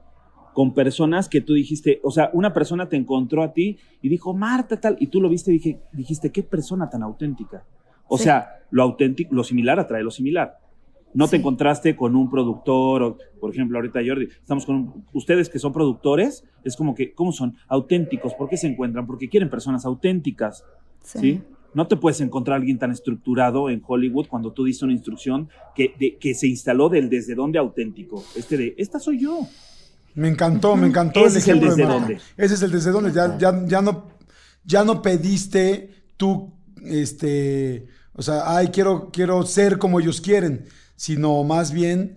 [0.52, 4.34] con personas que tú dijiste, o sea, una persona te encontró a ti y dijo,
[4.34, 7.64] Marta, tal, y tú lo viste y dije, dijiste, qué persona tan auténtica.
[8.08, 10.58] O sea, lo auténtico, lo similar atrae lo similar.
[11.12, 15.58] No te encontraste con un productor, o, por ejemplo, ahorita Jordi, estamos con ustedes que
[15.58, 17.56] son productores, es como que, ¿cómo son?
[17.68, 19.06] Auténticos, ¿por qué se encuentran?
[19.06, 20.64] Porque quieren personas auténticas,
[21.02, 21.42] ¿sí?
[21.72, 25.48] No te puedes encontrar a alguien tan estructurado en Hollywood cuando tú diste una instrucción
[25.74, 28.24] que, de, que se instaló del desde dónde auténtico.
[28.34, 29.46] Este de, esta soy yo.
[30.14, 32.18] Me encantó, me encantó Ese es el desde dónde.
[32.36, 33.12] Ese es el desde dónde.
[33.12, 34.08] Ya, ya, ya, no,
[34.64, 36.52] ya no pediste tú,
[36.84, 40.66] este, o sea, ay, quiero, quiero ser como ellos quieren,
[41.00, 42.16] sino más bien,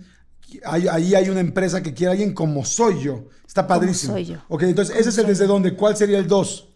[0.66, 3.30] ahí hay una empresa que quiere a alguien como soy yo.
[3.48, 4.12] Está padrísimo.
[4.12, 4.36] soy yo.
[4.50, 5.74] Ok, entonces ese es el desde dónde.
[5.74, 6.68] ¿Cuál sería el dos?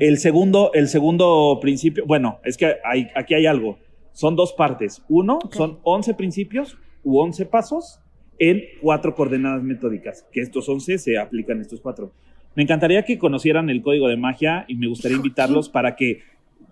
[0.00, 3.78] El segundo, el segundo principio, bueno, es que hay, aquí hay algo.
[4.14, 5.02] Son dos partes.
[5.10, 8.00] Uno, son 11 principios u 11 pasos
[8.38, 12.14] en cuatro coordenadas metódicas, que estos 11 se aplican estos cuatro.
[12.54, 16.22] Me encantaría que conocieran el código de magia y me gustaría invitarlos para que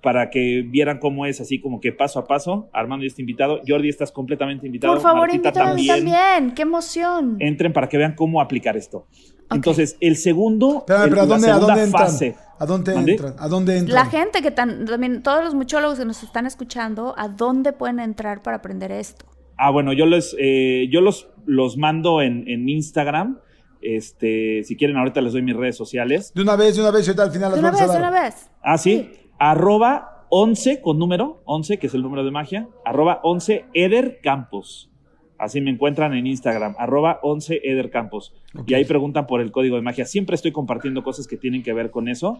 [0.02, 2.68] para que vieran cómo es así como que paso a paso.
[2.72, 3.60] Armando ya está invitado.
[3.66, 4.92] Jordi, estás completamente invitado.
[4.92, 6.04] Por favor, invítame también.
[6.04, 6.54] también.
[6.54, 7.36] ¡Qué emoción!
[7.38, 9.06] Entren para que vean cómo aplicar esto.
[9.50, 12.34] Entonces, el segundo, pero, ¿a dónde, ¿a dónde fase.
[12.58, 13.34] ¿A dónde entran?
[13.38, 13.94] ¿A dónde entran?
[13.94, 18.42] La gente que también, todos los muchólogos que nos están escuchando, ¿a dónde pueden entrar
[18.42, 19.26] para aprender esto?
[19.58, 23.38] Ah, bueno, yo les, eh, yo los, los mando en, en, Instagram.
[23.82, 26.32] Este, si quieren, ahorita les doy mis redes sociales.
[26.34, 28.10] De una vez, de una vez, ahorita al final las de una vez, De una
[28.10, 28.50] vez.
[28.62, 29.10] Ah, sí.
[29.44, 32.68] Arroba 11 con número, 11, que es el número de magia.
[32.84, 34.88] Arroba 11 Eder Campos.
[35.36, 38.32] Así me encuentran en Instagram, arroba 11 Eder Campos.
[38.68, 40.04] Y ahí preguntan por el código de magia.
[40.04, 42.38] Siempre estoy compartiendo cosas que tienen que ver con eso.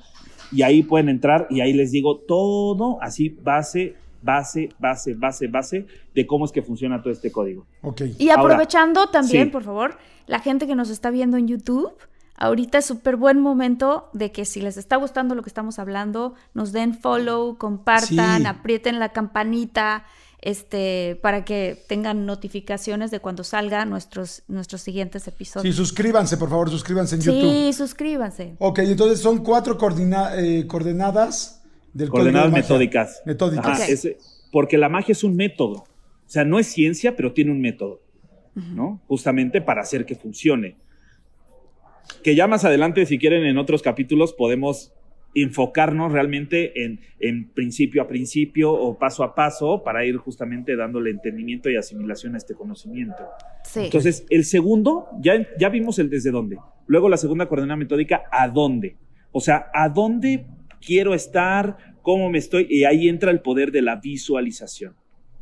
[0.52, 5.86] Y ahí pueden entrar y ahí les digo todo así, base base, base, base, base
[6.14, 7.66] de cómo es que funciona todo este código.
[7.82, 8.14] Okay.
[8.16, 9.98] Y aprovechando también, por favor,
[10.28, 11.92] la gente que nos está viendo en YouTube,
[12.42, 16.34] ahorita es súper buen momento de que si les está gustando lo que estamos hablando,
[16.54, 20.04] nos den follow, compartan, aprieten la campanita.
[20.44, 25.72] Este, para que tengan notificaciones de cuando salgan nuestros, nuestros siguientes episodios.
[25.72, 27.40] Sí, suscríbanse, por favor, suscríbanse en YouTube.
[27.42, 28.56] Sí, suscríbanse.
[28.58, 31.62] Ok, entonces son cuatro eh, coordenadas
[32.10, 33.22] coordenadas metódicas.
[33.24, 33.86] Metódicas.
[34.50, 35.74] porque la magia es un método.
[35.76, 35.86] O
[36.26, 38.00] sea, no es ciencia, pero tiene un método,
[38.56, 39.00] ¿no?
[39.06, 40.74] Justamente para hacer que funcione.
[42.22, 44.92] Que ya más adelante, si quieren, en otros capítulos podemos
[45.34, 51.10] enfocarnos realmente en, en, principio a principio o paso a paso para ir justamente dándole
[51.10, 53.24] entendimiento y asimilación a este conocimiento.
[53.74, 56.58] Entonces, el segundo, ya, ya vimos el desde dónde.
[56.86, 58.96] Luego la segunda coordenada metódica, ¿a dónde?
[59.30, 60.46] O sea, ¿a dónde
[60.84, 64.94] quiero estar, cómo me estoy, y ahí entra el poder de la visualización,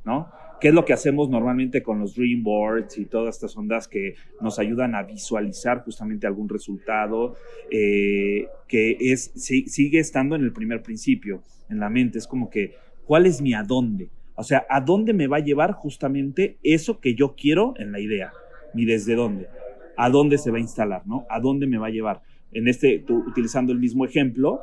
[0.04, 0.30] ¿no?
[0.60, 4.14] ¿Qué es lo que hacemos normalmente con los dream boards y todas estas ondas que
[4.42, 7.34] nos ayudan a visualizar justamente algún resultado
[7.70, 12.18] eh, que es, sigue estando en el primer principio, en la mente?
[12.18, 12.74] Es como que,
[13.06, 14.10] ¿cuál es mi a dónde?
[14.34, 18.00] O sea, ¿a dónde me va a llevar justamente eso que yo quiero en la
[18.00, 18.32] idea?
[18.74, 19.48] ¿Mi desde dónde?
[19.96, 21.06] ¿A dónde se va a instalar?
[21.06, 21.26] ¿No?
[21.30, 22.20] ¿A dónde me va a llevar?
[22.52, 24.60] En este, utilizando el mismo ejemplo,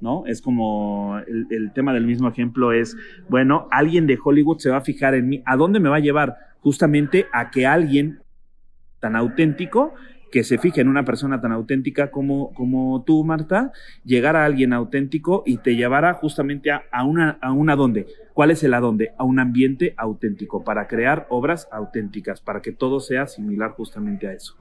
[0.00, 0.24] ¿no?
[0.26, 2.96] Es como el, tema del mismo ejemplo es,
[3.28, 5.42] bueno, alguien de Hollywood se va a fijar en mí.
[5.46, 6.36] ¿A dónde me va a llevar?
[6.60, 8.20] Justamente a que alguien
[9.00, 9.94] tan auténtico
[10.30, 13.72] que se fije en una persona tan auténtica como, como tú, Marta,
[14.04, 18.06] llegar a alguien auténtico y te llevará justamente a, a una, a una dónde.
[18.32, 19.12] ¿Cuál es el a dónde?
[19.18, 24.32] A un ambiente auténtico, para crear obras auténticas, para que todo sea similar justamente a
[24.32, 24.56] eso.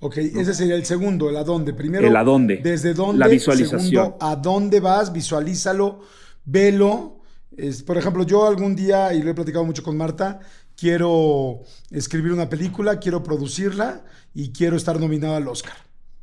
[0.00, 1.72] Ok, ese sería el segundo, el a dónde.
[1.72, 2.60] Primero, el a dónde.
[2.62, 3.18] Desde dónde.
[3.18, 3.80] La visualización.
[4.04, 6.00] Segundo, a dónde vas, visualízalo,
[6.44, 7.22] velo.
[7.56, 10.40] Es, por ejemplo, yo algún día, y lo he platicado mucho con Marta,
[10.76, 14.04] quiero escribir una película, quiero producirla
[14.34, 15.76] y quiero estar nominado al Oscar.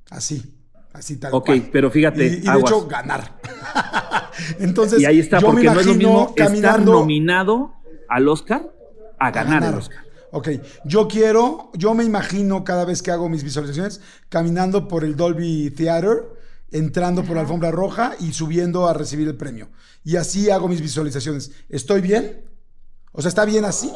[0.10, 0.44] Así,
[0.94, 2.26] así tal Ok, pero fíjate.
[2.26, 3.40] Y, de hecho, ganar.
[4.60, 7.74] Entonces, y ahí está, porque no es lo mismo estar nominado
[8.10, 8.70] al Oscar
[9.20, 10.00] a ganar, el Oscar.
[10.34, 10.50] Ok,
[10.86, 14.00] yo quiero, yo me imagino cada vez que hago mis visualizaciones
[14.30, 16.24] caminando por el Dolby Theater,
[16.72, 19.70] entrando por la alfombra roja y subiendo a recibir el premio.
[20.06, 21.52] Y así hago mis visualizaciones.
[21.68, 22.46] ¿Estoy bien?
[23.12, 23.92] O sea, ¿está bien así?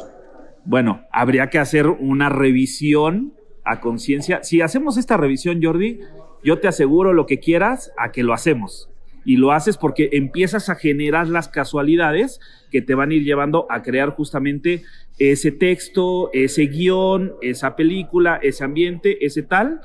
[0.66, 4.42] Bueno, habría que hacer una revisión a conciencia.
[4.42, 6.00] Si hacemos esta revisión, Jordi,
[6.42, 8.90] yo te aseguro lo que quieras a que lo hacemos.
[9.24, 12.40] Y lo haces porque empiezas a generar las casualidades
[12.72, 14.82] que te van a ir llevando a crear justamente
[15.18, 19.80] ese texto, ese guion, esa película, ese ambiente, ese tal,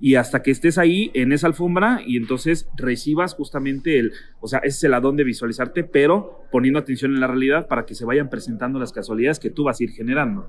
[0.00, 4.60] y hasta que estés ahí en esa alfombra y entonces recibas justamente el, o sea,
[4.60, 8.04] ese es el adón de visualizarte, pero poniendo atención en la realidad para que se
[8.04, 10.48] vayan presentando las casualidades que tú vas a ir generando.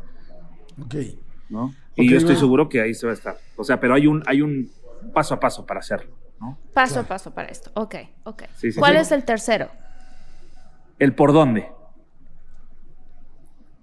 [0.83, 0.95] Ok.
[1.49, 1.73] ¿No?
[1.95, 3.37] Y yo estoy seguro que ahí se va a estar.
[3.55, 4.71] O sea, pero hay un, hay un
[5.13, 6.59] paso a paso para hacerlo, ¿no?
[6.73, 7.71] Paso a paso para esto.
[7.73, 8.43] Ok, ok.
[8.77, 9.69] ¿Cuál es el tercero?
[10.99, 11.67] El por dónde.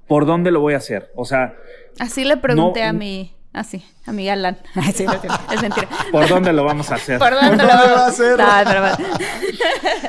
[0.06, 1.10] ¿Por dónde lo voy a hacer?
[1.16, 1.56] O sea...
[1.98, 4.58] Así le pregunté a mi Ah, sí, a mi galán.
[4.94, 5.06] sí,
[5.50, 5.88] es mentira.
[6.12, 7.18] ¿Por dónde lo vamos a hacer?
[7.18, 8.38] ¿Por dónde, lo vamos a hacer?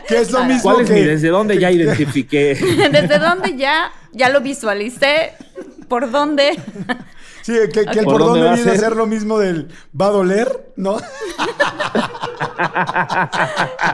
[0.06, 2.56] ¿Qué es lo mismo ¿Cuál es mi, desde dónde ya identifiqué?
[2.92, 5.32] desde dónde ya, ya lo visualicé.
[5.88, 6.60] ¿Por dónde?
[7.42, 9.70] Sí, que, el por, dónde, viene a ser lo mismo del
[10.00, 10.98] va a doler, ¿no?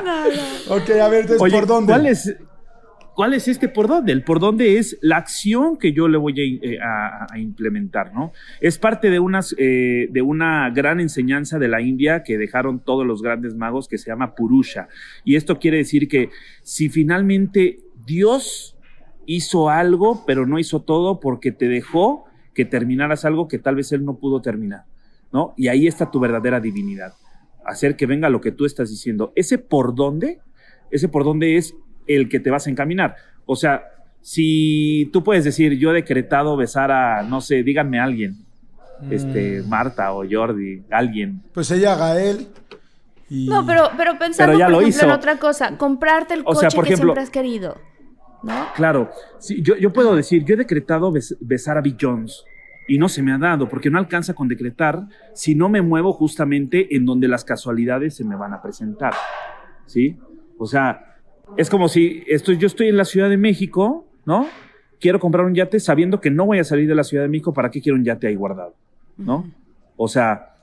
[0.04, 0.76] no, no.
[0.78, 1.94] Ok, a ver, entonces, ¿por dónde?
[1.94, 2.36] ¿Cuál es,
[3.16, 4.12] ¿Cuál es este por dónde?
[4.12, 6.34] El por dónde es la acción que yo le voy
[6.82, 8.32] a, eh, implementar, ¿no?
[8.60, 9.20] Es parte de,
[9.58, 14.00] eh, de una gran enseñanza de la India que dejaron todos los grandes magos que
[14.00, 14.88] se llama Purusha.
[15.24, 16.30] Y esto quiere decir que
[16.64, 18.78] si finalmente Dios
[19.28, 23.92] hizo algo, pero no hizo todo porque te dejó que terminaras algo que tal vez
[23.92, 24.86] Él no pudo terminar,
[25.32, 25.54] ¿no?
[25.56, 27.14] Y ahí está tu verdadera divinidad.
[27.64, 29.32] Hacer que venga lo que tú estás diciendo.
[29.36, 30.40] Ese por dónde,
[30.92, 31.76] ese por dónde es
[32.08, 33.16] el que te vas a encaminar.
[33.46, 33.84] O sea,
[34.22, 38.38] si tú puedes decir, yo he decretado besar a, no sé, díganme a alguien,
[39.10, 39.70] este, mm.
[39.70, 41.42] Marta o Jordi, alguien.
[41.54, 42.48] Pues ella, Gael.
[43.30, 47.30] No, pero, pero pensando, por ejemplo, en otra cosa, comprarte el coche que siempre has
[47.30, 47.78] querido,
[48.44, 48.68] ¿no?
[48.76, 52.44] Claro, sí, yo, yo puedo decir, yo he decretado besar a Bill Jones
[52.88, 56.14] y no se me ha dado, porque no alcanza con decretar si no me muevo
[56.14, 59.14] justamente en donde las casualidades se me van a presentar,
[59.86, 60.18] ¿sí?
[60.58, 61.13] O sea,
[61.58, 64.48] es como si estoy, yo estoy en la Ciudad de México, ¿no?
[65.00, 67.54] Quiero comprar un yate sabiendo que no voy a salir de la Ciudad de México,
[67.54, 68.76] ¿para qué quiero un yate ahí guardado?
[69.18, 69.52] ¿No?
[69.98, 70.56] O sea,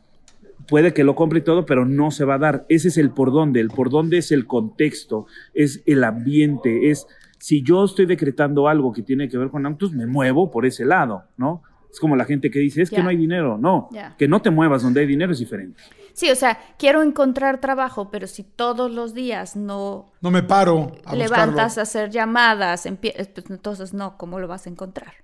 [0.66, 2.66] puede que lo compre y todo, pero no se va a dar.
[2.68, 3.61] Ese es el por dónde.
[3.61, 7.07] El por dónde es el contexto, es el ambiente, es
[7.39, 10.85] si yo estoy decretando algo que tiene que ver con autos, me muevo por ese
[10.85, 11.62] lado, ¿no?
[11.93, 13.59] Es como la gente que dice, es que no hay dinero.
[13.59, 13.88] No,
[14.18, 15.82] que no te muevas donde hay dinero es diferente.
[16.12, 20.12] Sí, o sea, quiero encontrar trabajo, pero si todos los días no...
[20.20, 20.93] No me paro.
[21.05, 23.14] A levantas a hacer llamadas, pues
[23.49, 25.14] entonces no, ¿cómo lo vas a encontrar?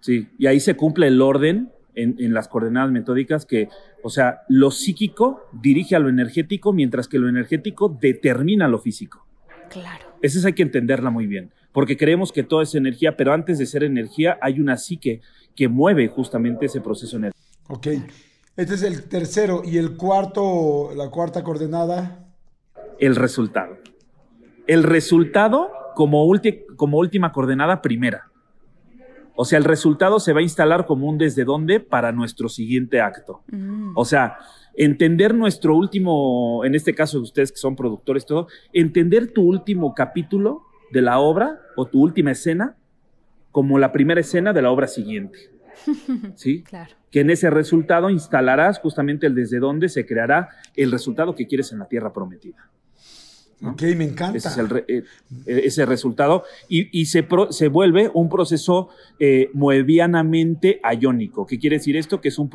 [0.00, 3.68] Sí, y ahí se cumple el orden en, en, las coordenadas metódicas que,
[4.02, 9.26] o sea, lo psíquico dirige a lo energético, mientras que lo energético determina lo físico.
[9.70, 10.06] Claro.
[10.22, 13.58] Esa es hay que entenderla muy bien, porque creemos que todo es energía, pero antes
[13.58, 15.20] de ser energía hay una psique
[15.54, 17.44] que mueve justamente ese proceso energético.
[17.68, 17.86] Ok.
[18.56, 19.60] Este es el tercero.
[19.62, 22.30] ¿Y el cuarto, la cuarta coordenada?
[22.98, 23.76] El resultado.
[24.66, 26.26] El resultado como,
[26.76, 28.30] como última coordenada primera.
[29.34, 33.02] O sea, el resultado se va a instalar como un desde dónde para nuestro siguiente
[33.02, 33.42] acto.
[33.52, 33.92] Mm.
[33.96, 34.38] O sea,
[34.76, 40.65] entender nuestro último, en este caso ustedes que son productores, todo, entender tu último capítulo
[40.90, 42.76] de la obra o tu última escena
[43.52, 45.38] como la primera escena de la obra siguiente.
[46.34, 46.62] ¿Sí?
[46.62, 46.94] Claro.
[47.10, 51.72] Que en ese resultado instalarás justamente el desde dónde se creará el resultado que quieres
[51.72, 52.70] en la tierra prometida.
[53.62, 54.36] Ok, me encanta.
[54.36, 54.84] Ese es el eh,
[55.46, 56.44] eh, ese resultado.
[56.68, 61.46] Y, se, se, vuelve un proceso eh, moebianamente ayónico.
[61.46, 62.20] ¿Qué quiere decir esto?
[62.20, 62.50] Que es un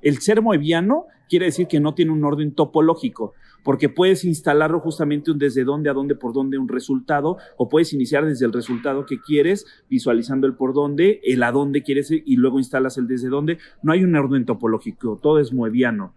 [0.00, 5.32] el ser moebiano quiere decir que no tiene un orden topológico porque puedes instalarlo justamente
[5.32, 9.06] un desde dónde, a dónde, por dónde, un resultado, o puedes iniciar desde el resultado
[9.06, 13.28] que quieres, visualizando el por dónde, el a dónde quieres y luego instalas el desde
[13.28, 13.58] dónde.
[13.82, 16.14] No hay un orden topológico, todo es moebiano.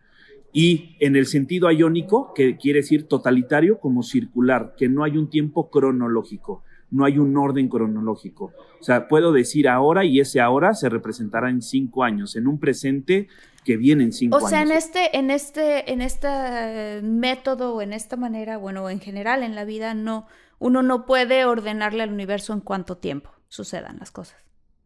[0.52, 5.30] Y en el sentido iónico, que quiere decir totalitario como circular, que no hay un
[5.30, 8.54] tiempo cronológico, no hay un orden cronológico.
[8.80, 12.60] O sea, puedo decir ahora y ese ahora se representará en cinco años, en un
[12.60, 13.28] presente
[13.68, 14.48] que vienen cinco años.
[14.48, 19.02] O sea, en este, en este, en este método o en esta manera, bueno, en
[19.02, 20.26] general en la vida, no,
[20.58, 24.38] uno no puede ordenarle al universo en cuánto tiempo sucedan las cosas.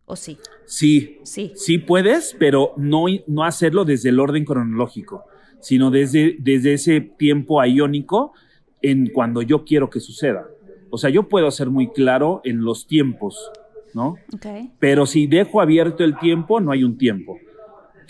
[0.06, 0.40] ¿O sí?
[0.66, 1.20] Sí.
[1.22, 1.54] Sí.
[1.56, 5.26] Sí puedes, pero no, no hacerlo desde el orden cronológico,
[5.60, 8.34] sino desde, desde ese tiempo iónico
[8.82, 10.48] en cuando yo quiero que suceda.
[10.90, 13.52] O sea, yo puedo ser muy claro en los tiempos,
[13.94, 14.16] ¿no?
[14.34, 14.72] Okay.
[14.80, 17.38] Pero si dejo abierto el tiempo, no hay un tiempo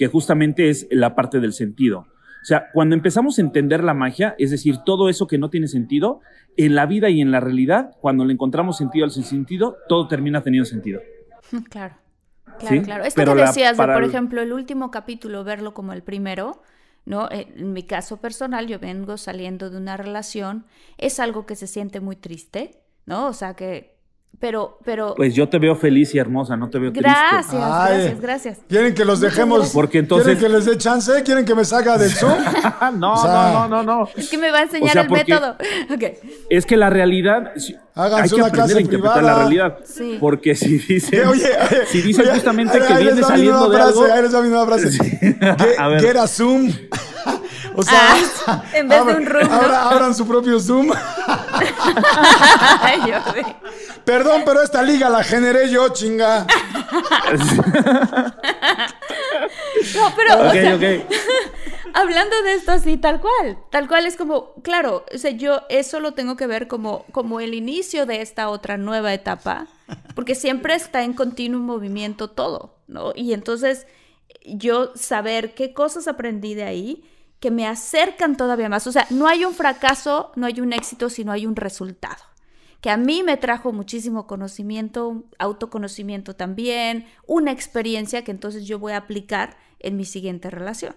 [0.01, 2.07] que justamente es la parte del sentido.
[2.41, 5.67] O sea, cuando empezamos a entender la magia, es decir, todo eso que no tiene
[5.67, 6.21] sentido,
[6.57, 10.41] en la vida y en la realidad, cuando le encontramos sentido al sentido, todo termina
[10.41, 11.01] teniendo sentido.
[11.69, 11.97] Claro.
[12.57, 13.03] Claro, claro.
[13.03, 16.63] Esto que decías de, por ejemplo, el último capítulo, verlo como el primero,
[17.05, 17.29] ¿no?
[17.29, 20.65] Eh, en mi caso personal, yo vengo saliendo de una relación,
[20.97, 23.27] es algo que se siente muy triste, ¿no?
[23.27, 23.90] O sea, que
[24.39, 25.13] pero, pero.
[25.15, 27.07] Pues yo te veo feliz y hermosa, no te veo triste.
[27.07, 28.59] Gracias, gracias, gracias.
[28.67, 29.69] ¿Quieren que los dejemos?
[29.69, 30.37] Porque entonces.
[30.37, 31.21] ¿Quieren que les dé chance?
[31.23, 32.33] ¿Quieren que me salga del Zoom?
[32.99, 34.09] no, no, no, no, no.
[34.15, 35.55] Es que me va a enseñar el método.
[35.93, 36.13] Okay.
[36.49, 37.51] Es que la realidad.
[37.93, 39.35] Háganse hay que una clase a interpretar privada.
[39.35, 39.77] la realidad.
[39.83, 40.17] Sí.
[40.19, 41.27] Porque si dicen.
[41.27, 41.49] Oye,
[41.87, 44.13] si dicen justamente que viene saliendo de frase, algo.
[44.13, 44.91] Ahí les va mi nueva frase.
[44.91, 45.19] Sí.
[45.19, 46.01] Get, a ver.
[46.01, 46.71] get a Zoom.
[47.75, 48.15] O sea,
[48.47, 49.51] ah, en vez de un room.
[49.51, 50.91] abran su propio Zoom.
[54.05, 56.47] Perdón, pero esta liga la generé yo, chinga.
[59.95, 60.33] no, pero.
[61.93, 63.57] hablando de esto así, tal cual.
[63.69, 67.39] Tal cual es como, claro, o sea, yo eso lo tengo que ver como, como
[67.39, 69.67] el inicio de esta otra nueva etapa,
[70.15, 73.13] porque siempre está en continuo movimiento todo, ¿no?
[73.15, 73.85] Y entonces
[74.45, 77.03] yo saber qué cosas aprendí de ahí
[77.41, 78.87] que me acercan todavía más.
[78.87, 82.23] O sea, no hay un fracaso, no hay un éxito, sino hay un resultado.
[82.81, 88.93] Que a mí me trajo muchísimo conocimiento, autoconocimiento también, una experiencia que entonces yo voy
[88.93, 90.95] a aplicar en mi siguiente relación.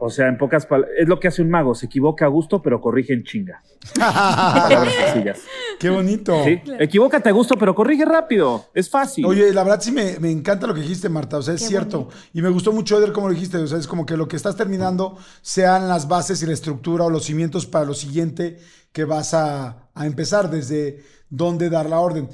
[0.00, 2.62] O sea, en pocas palabras, es lo que hace un mago, se equivoca a gusto,
[2.62, 3.62] pero corrige en chinga.
[3.98, 5.40] palabras sencillas.
[5.78, 6.44] Qué bonito.
[6.44, 9.26] Sí, equivócate a gusto, pero corrige rápido, es fácil.
[9.26, 12.08] Oye, la verdad sí me, encanta lo que dijiste, Marta, o sea, es cierto.
[12.32, 14.36] Y me gustó mucho ver cómo lo dijiste, o sea, es como que lo que
[14.36, 18.58] estás terminando sean las bases y la estructura o los cimientos para lo siguiente
[18.92, 22.28] que vas a, a empezar, desde dónde dar la orden.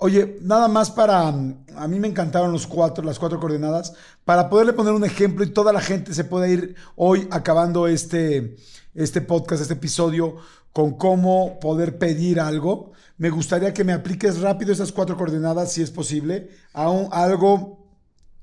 [0.00, 1.28] Oye, nada más para.
[1.28, 3.94] A mí me encantaron los cuatro, las cuatro coordenadas.
[4.24, 8.56] Para poderle poner un ejemplo y toda la gente se pueda ir hoy acabando este,
[8.94, 10.36] este podcast, este episodio,
[10.72, 12.92] con cómo poder pedir algo.
[13.16, 17.84] Me gustaría que me apliques rápido esas cuatro coordenadas, si es posible, a, algo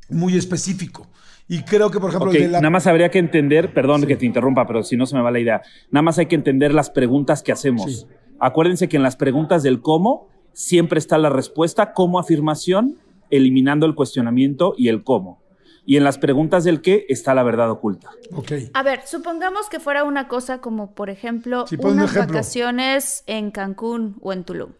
[0.09, 1.07] muy específico.
[1.47, 4.83] Y creo que, por ejemplo, nada más habría que entender, perdón que te interrumpa, pero
[4.83, 5.61] si no se me va la idea.
[5.91, 8.07] Nada más hay que entender las preguntas que hacemos.
[8.39, 12.97] Acuérdense que en las preguntas del cómo siempre está la respuesta como afirmación,
[13.29, 15.43] eliminando el cuestionamiento y el cómo.
[15.85, 18.09] Y en las preguntas del qué está la verdad oculta.
[18.33, 18.71] Okay.
[18.73, 24.33] A ver, supongamos que fuera una cosa como, por ejemplo, unas vacaciones en Cancún o
[24.33, 24.71] en Tulum.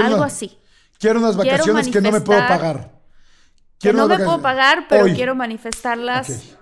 [0.00, 0.56] Algo así.
[0.98, 2.94] Quiero unas vacaciones que no me puedo pagar.
[3.78, 6.56] que no me puedo pagar, pero quiero manifestarlas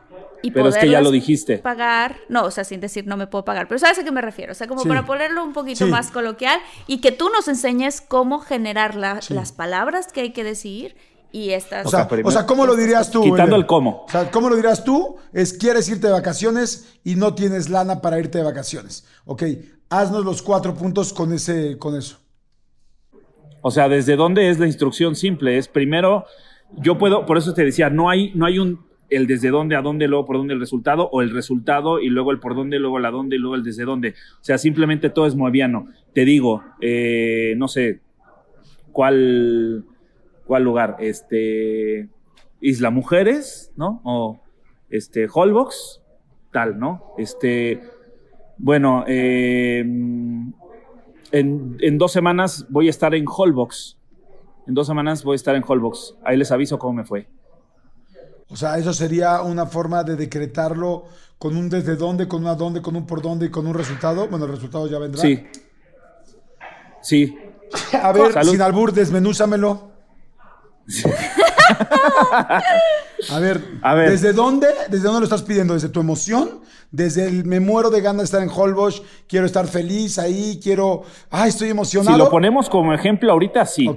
[0.50, 1.58] pero es que ya lo dijiste.
[1.58, 4.20] Pagar, no, o sea, sin decir no me puedo pagar, pero ¿sabes a qué me
[4.20, 4.52] refiero?
[4.52, 8.40] O sea, como para ponerlo un poquito más coloquial y que tú nos enseñes cómo
[8.40, 10.96] generar las palabras que hay que decir
[11.32, 11.86] y estas.
[11.86, 13.22] O sea, o sea ¿cómo lo dirías tú?
[13.22, 14.04] Quitando el cómo.
[14.06, 15.16] O sea, ¿cómo lo dirías tú?
[15.32, 19.06] Es quieres irte de vacaciones y no tienes lana para irte de vacaciones.
[19.24, 19.42] Ok,
[19.88, 22.18] haznos los cuatro puntos con, ese, con eso.
[23.62, 25.56] O sea, ¿desde dónde es la instrucción simple?
[25.56, 26.26] Es primero,
[26.76, 29.82] yo puedo, por eso te decía, no hay, no hay un el desde dónde a
[29.82, 32.98] dónde, luego por dónde el resultado, o el resultado y luego el por dónde, luego
[32.98, 34.10] la dónde y luego el desde dónde.
[34.40, 35.88] O sea, simplemente todo es moviano.
[36.14, 38.00] Te digo, eh, no sé,
[38.90, 39.84] ¿cuál,
[40.46, 40.96] cuál lugar?
[41.00, 42.08] Este,
[42.60, 44.00] Isla Mujeres, ¿no?
[44.04, 44.40] O
[44.90, 46.02] este, Holbox,
[46.50, 47.14] tal, ¿no?
[47.18, 47.80] Este,
[48.58, 53.98] bueno, eh, en, en dos semanas voy a estar en Holbox.
[54.66, 56.16] En dos semanas voy a estar en Holbox.
[56.24, 57.26] Ahí les aviso cómo me fue.
[58.52, 61.06] O sea, eso sería una forma de decretarlo
[61.38, 64.28] con un desde dónde, con un dónde, con un por dónde y con un resultado.
[64.28, 65.22] Bueno, el resultado ya vendrá.
[65.22, 65.46] Sí.
[67.02, 67.34] Sí.
[68.02, 69.90] A ver, sin albur, desmenúzamelo.
[73.30, 74.66] a, ver, a ver, ¿desde dónde?
[74.88, 75.74] ¿Desde dónde lo estás pidiendo?
[75.74, 76.60] ¿Desde tu emoción?
[76.90, 81.04] Desde el me muero de ganas de estar en Holbox, quiero estar feliz ahí, quiero,
[81.30, 82.16] ay, estoy emocionado.
[82.16, 83.88] Si lo ponemos como ejemplo ahorita, sí.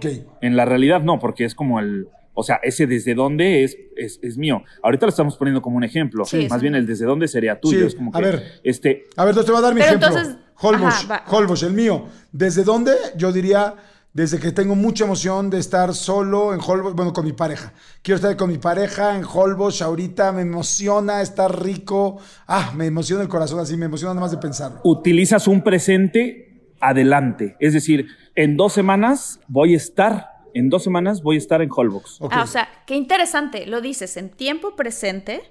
[0.42, 4.38] En la realidad no, porque es como el, o sea, ese desde dónde es, es,
[4.38, 4.64] mío.
[4.84, 6.26] Ahorita lo estamos poniendo como un ejemplo.
[6.50, 7.88] Más bien el desde dónde sería tuyo.
[7.88, 9.08] Es como a ver, este...
[9.16, 10.08] A ver, entonces te voy a dar mi ejemplo.
[10.08, 12.06] Entonces, el mío.
[12.32, 12.92] ¿Desde dónde?
[13.18, 13.76] Yo diría
[14.16, 17.74] desde que tengo mucha emoción de estar solo en Holbox, bueno, con mi pareja.
[18.02, 22.20] Quiero estar con mi pareja en Holbox ahorita, me emociona estar rico.
[22.48, 24.80] Ah, me emociona el corazón así, me emociona nada más de pensarlo.
[24.86, 27.58] Utilizas un presente adelante.
[27.60, 31.70] Es decir, en dos semanas voy a estar en dos semanas voy a estar en
[31.70, 32.20] Holbox.
[32.32, 33.68] Ah, o sea, qué interesante.
[33.68, 35.42] Lo dices en tiempo presente.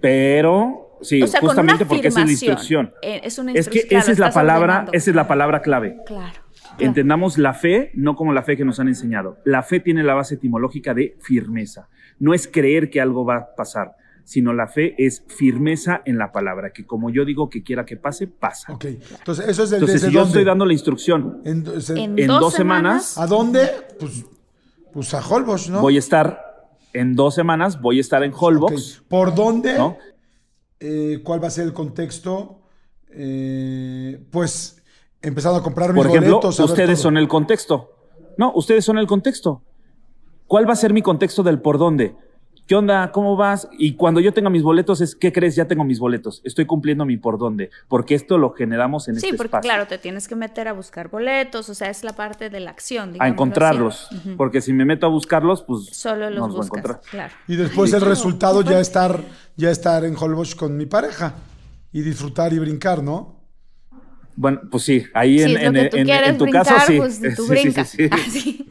[0.00, 2.92] Pero, sí, justamente porque es una instrucción.
[3.02, 3.84] Eh, es una instrucción.
[3.84, 5.98] Es que esa es la palabra, esa es la palabra clave.
[6.06, 6.40] Claro.
[6.78, 9.36] Entendamos la fe no como la fe que nos han enseñado.
[9.44, 11.88] La fe tiene la base etimológica de firmeza.
[12.18, 16.32] No es creer que algo va a pasar sino la fe es firmeza en la
[16.32, 18.72] palabra, que como yo digo que quiera que pase, pasa.
[18.72, 23.18] Ok, entonces eso es el Entonces, si yo estoy dando la instrucción en, dos, semanas,
[23.18, 23.68] ¿A dónde?
[23.98, 24.24] Pues,
[24.92, 25.80] pues a Holbox, ¿no?
[25.80, 26.40] Voy a estar,
[26.92, 29.02] en dos semanas voy a estar en Holbox.
[29.08, 29.76] ¿Por dónde?
[30.80, 32.60] eh, cuál va a ser el contexto,
[33.10, 34.82] eh, pues
[35.20, 37.90] empezando a comprar mis Por ejemplo, ustedes son el contexto.
[38.36, 39.62] No, ustedes son el contexto.
[40.46, 42.14] ¿Cuál va a ser mi contexto del por dónde?
[42.66, 43.10] ¿Qué onda?
[43.10, 43.68] ¿Cómo vas?
[43.76, 45.56] Y cuando yo tenga mis boletos es, ¿qué crees?
[45.56, 46.40] Ya tengo mis boletos.
[46.44, 47.70] Estoy cumpliendo mi por dónde.
[47.88, 51.08] Porque esto lo generamos en sí, este porque claro, te tienes que meter a buscar
[51.08, 51.68] boletos.
[51.68, 53.14] O sea, es la parte de la acción.
[53.18, 54.08] A encontrarlos.
[54.36, 57.34] Porque si me meto a buscarlos, pues Solo los buscas, claro.
[57.48, 59.20] Y después el resultado ya estar,
[59.56, 61.34] ya estar en Holbox con mi pareja.
[61.92, 63.41] Y disfrutar y brincar, ¿no?
[64.34, 66.96] Bueno, pues sí, ahí en, en, tu caso sí.
[66.96, 67.96] Pues, tú brincas.
[68.10, 68.16] Ah,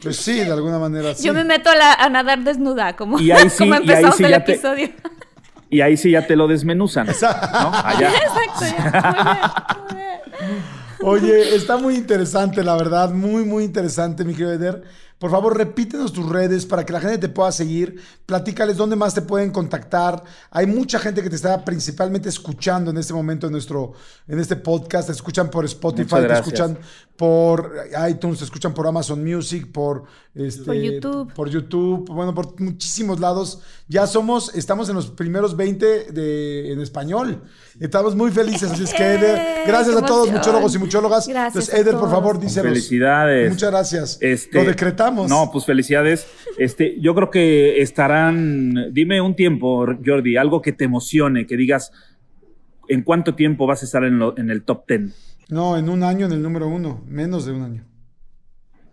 [0.01, 1.26] pues sí, de alguna manera sí.
[1.26, 4.89] Yo me meto a, nadar desnuda, como, y ahí sí, empezamos el episodio.
[5.70, 7.14] y ahí sí ya te lo desmenuzan, ¿no?
[7.84, 8.09] Allá.
[8.09, 8.66] Exacto,
[11.03, 14.84] Oye, está muy interesante, la verdad, muy, muy interesante, mi querido Eder.
[15.22, 18.02] Por favor, repítenos tus redes para que la gente te pueda seguir.
[18.26, 20.24] Platícales dónde más te pueden contactar.
[20.50, 23.94] Hay mucha gente que te está principalmente escuchando en este momento en nuestro
[24.28, 25.10] en este podcast.
[25.10, 26.76] Te escuchan por Spotify, te escuchan
[27.16, 27.74] por
[28.09, 33.20] iTunes, te escuchan por Amazon Music, por este, por YouTube, por YouTube, bueno, por muchísimos
[33.20, 33.62] lados.
[33.88, 37.43] Ya somos, estamos en los primeros 20 de, en español.
[37.80, 41.28] Estamos muy felices, así es que Eder, gracias a todos muchólogos y muchólogas.
[41.28, 42.70] Gracias Entonces, Eder, por favor, dícenos.
[42.70, 43.51] Felicidades.
[43.51, 44.18] Muchas gracias.
[44.22, 45.30] Este, Lo decretamos.
[45.30, 46.26] No, pues felicidades.
[46.57, 51.91] Este, yo creo que estarán, dime un tiempo, Jordi, algo que te emocione, que digas,
[52.88, 55.31] ¿en cuánto tiempo vas a estar en, en el top 10?
[55.52, 57.84] No, en un año en el número uno, menos de un año.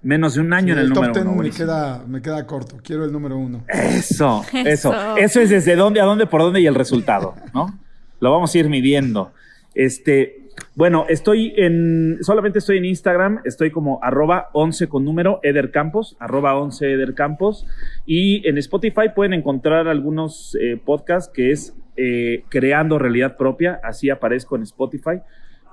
[0.02, 1.36] Menos de un año en el, número uno.
[1.36, 3.64] Me queda, me queda corto, quiero el número uno.
[3.68, 5.40] Eso, eso, eso.
[5.40, 7.78] es desde dónde a dónde, por dónde y el resultado, ¿no?
[8.18, 9.32] Lo vamos a ir midiendo.
[9.72, 15.70] Este, bueno, estoy en, solamente estoy en Instagram, estoy como arroba 11 con número Eder
[15.70, 17.68] Campos, arroba 11 Eder Campos,
[18.04, 24.10] y en Spotify pueden encontrar algunos eh, podcasts que es eh, Creando Realidad Propia, así
[24.10, 25.20] aparezco en Spotify.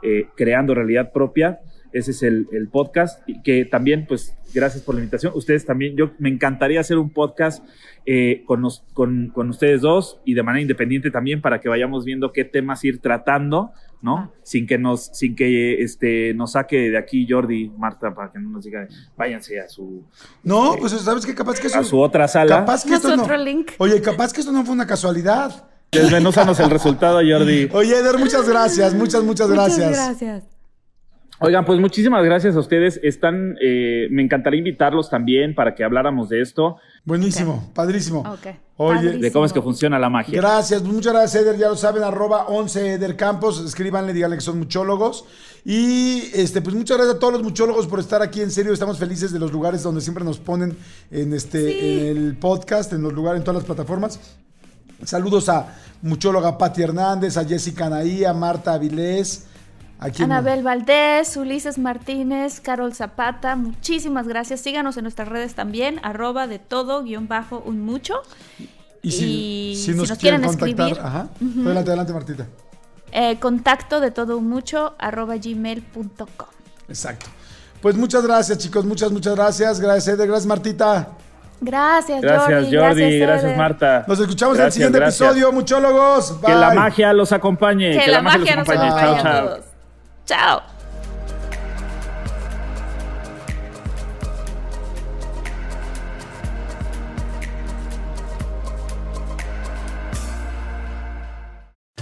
[0.01, 1.61] Eh, creando realidad propia.
[1.91, 5.31] Ese es el, podcast y que también, pues, gracias por la invitación.
[5.33, 7.65] Ustedes también, yo me encantaría hacer un podcast
[8.05, 12.43] eh, con, con, ustedes dos y de manera independiente también para que vayamos viendo qué
[12.43, 13.71] temas ir tratando,
[14.01, 14.17] ¿no?
[14.17, 14.31] Ah.
[14.43, 18.49] Sin que nos, sin que este, nos saque de aquí Jordi, Marta, para que no
[18.49, 20.03] nos diga, váyanse a su.
[20.43, 21.79] No, eh, pues sabes que capaz que eso.
[21.79, 22.57] A su otra sala.
[22.57, 23.71] Capaz que esto no, link.
[23.77, 25.69] Oye, capaz que esto no fue una casualidad.
[25.91, 27.69] Desmenúzanos el resultado, Jordi.
[27.73, 29.89] Oye, Eder, muchas gracias, muchas, muchas gracias.
[29.89, 30.55] Muchas gracias.
[31.39, 32.99] Oigan, pues muchísimas gracias a ustedes.
[33.03, 36.77] Están, eh, me encantaría invitarlos también para que habláramos de esto.
[37.03, 38.23] Buenísimo, padrísimo.
[38.77, 40.39] Oye, de cómo es que funciona la magia.
[40.39, 41.57] Gracias, muchas gracias, Eder.
[41.57, 43.63] Ya lo saben, arroba 11 Eder Campos.
[43.63, 45.25] Escríbanle, díganle que son muchólogos.
[45.65, 48.41] Y este, pues muchas gracias a todos los muchólogos por estar aquí.
[48.41, 50.77] En serio, estamos felices de los lugares donde siempre nos ponen
[51.11, 54.19] en este en el podcast, en los lugares, en todas las plataformas.
[55.05, 55.67] Saludos a
[56.01, 59.45] muchóloga Patti Hernández, a Jessica Anaí, a Marta Avilés.
[59.99, 64.59] A Anabel Valdés, Ulises Martínez, Carol Zapata, muchísimas gracias.
[64.59, 68.15] Síganos en nuestras redes también, arroba de todo, guion bajo, un mucho.
[69.01, 70.99] Y si, nos, quieren, escribir.
[70.99, 71.29] Ajá.
[71.39, 72.47] Adelante, adelante, Martita.
[73.11, 76.47] Eh, contacto de todo un mucho, arroba gmail.com.
[76.89, 77.27] Exacto.
[77.81, 79.79] Pues muchas gracias, chicos, muchas, muchas gracias.
[79.79, 81.15] Gracias, Eder, gracias, Martita.
[81.61, 83.19] Gracias, gracias Jordi.
[83.19, 84.05] Gracias, Marta.
[84.07, 86.37] Nos escuchamos en el siguiente episodio, muchólogos.
[86.45, 87.97] Que la magia los acompañe.
[87.97, 88.89] Que, la, magia, los acompañe.
[88.89, 89.59] chao, chao.
[90.25, 90.74] Chao.